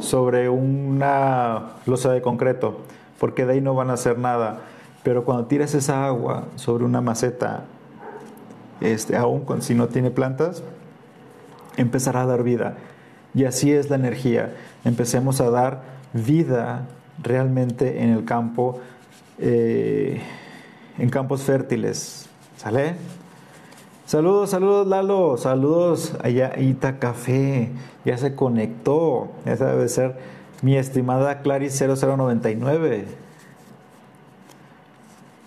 [0.00, 2.78] sobre una losa de concreto,
[3.18, 4.60] porque de ahí no van a hacer nada.
[5.04, 7.64] Pero cuando tiras esa agua sobre una maceta,
[8.80, 10.62] este, aún si no tiene plantas,
[11.80, 12.76] empezará a dar vida.
[13.34, 14.54] Y así es la energía.
[14.84, 16.86] Empecemos a dar vida
[17.22, 18.80] realmente en el campo,
[19.38, 20.20] eh,
[20.98, 22.28] en campos fértiles.
[22.56, 22.94] ¿Sale?
[24.10, 27.70] Saludos, saludos Lalo, saludos allá Ita Café,
[28.04, 30.16] ya se conectó, esa debe ser
[30.62, 33.04] mi estimada Claris 0099.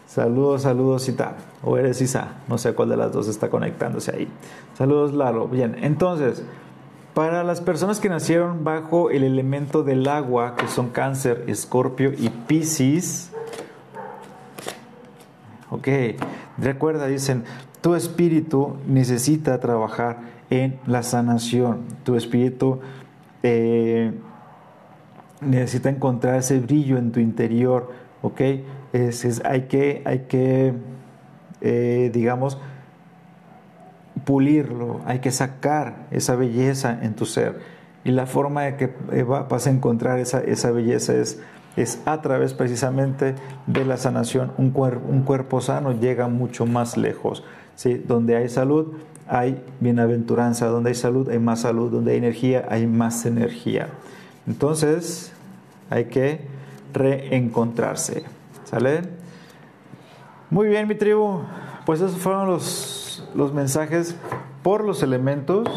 [0.07, 4.27] Saludos, saludos Ita, o eres Isa, no sé cuál de las dos está conectándose ahí.
[4.73, 5.47] Saludos, Lalo.
[5.47, 6.43] Bien, entonces,
[7.13, 12.29] para las personas que nacieron bajo el elemento del agua, que son cáncer, escorpio y
[12.29, 13.31] piscis,
[15.69, 15.87] ok,
[16.57, 17.43] recuerda, dicen,
[17.81, 22.79] tu espíritu necesita trabajar en la sanación, tu espíritu
[23.43, 24.11] eh,
[25.41, 27.91] necesita encontrar ese brillo en tu interior,
[28.23, 28.41] ok,
[28.93, 30.73] es, hay que, hay que
[31.65, 32.57] eh, digamos,
[34.25, 37.59] pulirlo, hay que sacar esa belleza en tu ser.
[38.03, 41.39] Y la forma de que eh, vas a encontrar esa, esa belleza es,
[41.77, 43.35] es a través precisamente
[43.67, 44.51] de la sanación.
[44.57, 47.43] Un, cuerpo, un cuerpo sano llega mucho más lejos.
[47.75, 47.95] ¿sí?
[47.95, 48.93] Donde hay salud,
[49.27, 50.67] hay bienaventuranza.
[50.67, 51.91] Donde hay salud, hay más salud.
[51.91, 53.87] Donde hay energía, hay más energía.
[54.47, 55.31] Entonces,
[55.89, 56.41] hay que
[56.93, 58.23] reencontrarse.
[58.65, 59.01] ¿Sale?
[60.49, 61.39] Muy bien, mi tribu.
[61.85, 63.02] Pues esos fueron los,
[63.35, 64.15] los mensajes
[64.61, 65.67] por los elementos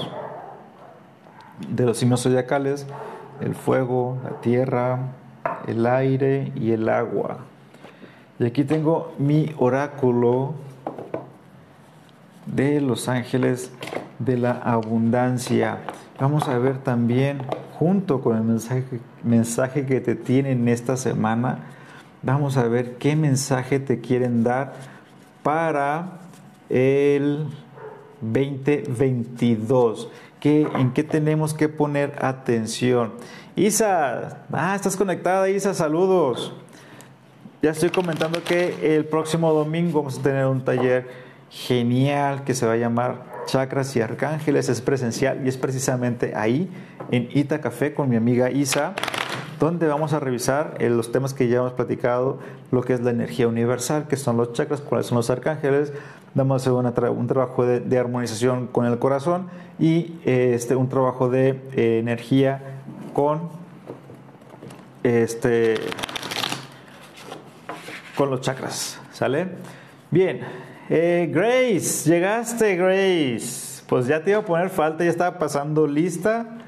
[1.68, 2.86] de los signos zodiacales,
[3.40, 4.98] el fuego, la tierra,
[5.66, 7.38] el aire y el agua.
[8.38, 10.54] Y aquí tengo mi oráculo
[12.46, 13.72] de los ángeles
[14.18, 15.78] de la abundancia.
[16.20, 17.42] Vamos a ver también,
[17.78, 21.58] junto con el mensaje, mensaje que te tienen esta semana,
[22.22, 24.74] vamos a ver qué mensaje te quieren dar
[25.42, 26.20] para
[26.68, 27.46] el
[28.20, 30.10] 2022.
[30.48, 33.14] ¿En qué tenemos que poner atención?
[33.56, 36.52] Isa, ah, estás conectada, Isa, saludos.
[37.62, 41.08] Ya estoy comentando que el próximo domingo vamos a tener un taller
[41.50, 44.68] genial que se va a llamar Chakras y Arcángeles.
[44.68, 46.70] Es presencial y es precisamente ahí,
[47.10, 48.94] en Ita Café, con mi amiga Isa,
[49.58, 52.38] donde vamos a revisar eh, los temas que ya hemos platicado,
[52.70, 55.92] lo que es la energía universal, que son los chakras, cuáles son los arcángeles,
[56.36, 62.62] vamos un trabajo de, armonización con el corazón y este, un trabajo de eh, energía
[63.14, 63.48] con,
[65.02, 65.76] este,
[68.14, 69.00] con los chakras.
[69.12, 69.48] ¿Sale?
[70.10, 70.40] Bien.
[70.90, 73.82] Eh, Grace, llegaste, Grace.
[73.88, 76.58] Pues ya te iba a poner falta, ya estaba pasando lista.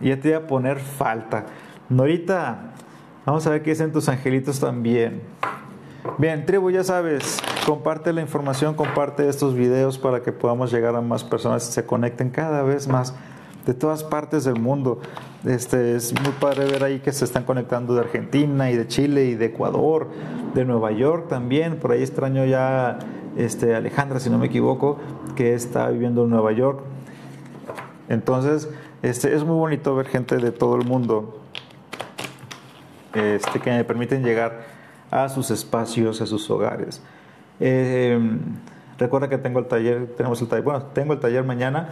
[0.00, 1.44] Ya te iba a poner falta.
[1.88, 2.70] Norita,
[3.26, 5.22] vamos a ver qué dicen tus angelitos también.
[6.18, 7.38] Bien, tribu, ya sabes,
[7.68, 11.84] comparte la información, comparte estos videos para que podamos llegar a más personas y se
[11.84, 13.12] conecten cada vez más
[13.66, 15.02] de todas partes del mundo.
[15.44, 19.26] Este, es muy padre ver ahí que se están conectando de Argentina y de Chile
[19.26, 20.08] y de Ecuador,
[20.54, 21.76] de Nueva York también.
[21.76, 23.00] Por ahí extraño ya
[23.36, 24.96] este, Alejandra, si no me equivoco,
[25.36, 26.80] que está viviendo en Nueva York.
[28.08, 28.70] Entonces,
[29.02, 31.42] este, es muy bonito ver gente de todo el mundo
[33.12, 34.62] este, que me permiten llegar
[35.10, 37.02] a sus espacios, a sus hogares.
[37.60, 38.18] Eh,
[38.98, 41.88] recuerda que tengo el taller, tenemos el taller, bueno, tengo el taller mañana,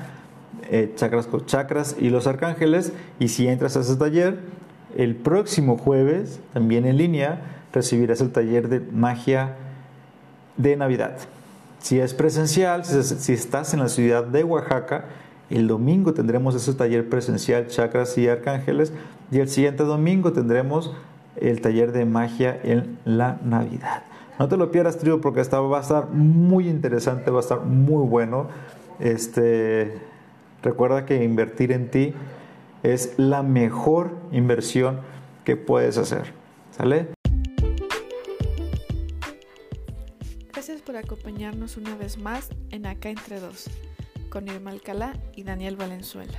[0.70, 4.38] eh, chakras chakras y los arcángeles, y si entras a ese taller,
[4.96, 7.40] el próximo jueves, también en línea,
[7.72, 9.56] recibirás el taller de magia
[10.56, 11.18] de Navidad.
[11.78, 15.04] Si es presencial, si estás en la ciudad de Oaxaca,
[15.50, 18.92] el domingo tendremos ese taller presencial, chakras y arcángeles,
[19.30, 20.92] y el siguiente domingo tendremos
[21.36, 24.02] el taller de magia en la Navidad.
[24.38, 27.60] No te lo pierdas, trío, porque esta va a estar muy interesante, va a estar
[27.60, 28.48] muy bueno.
[29.00, 29.98] Este,
[30.62, 32.14] recuerda que invertir en ti
[32.82, 35.00] es la mejor inversión
[35.44, 36.34] que puedes hacer.
[36.70, 37.08] ¿Sale?
[40.52, 43.70] Gracias por acompañarnos una vez más en Acá Entre Dos,
[44.28, 46.38] con Irma Alcalá y Daniel Valenzuela.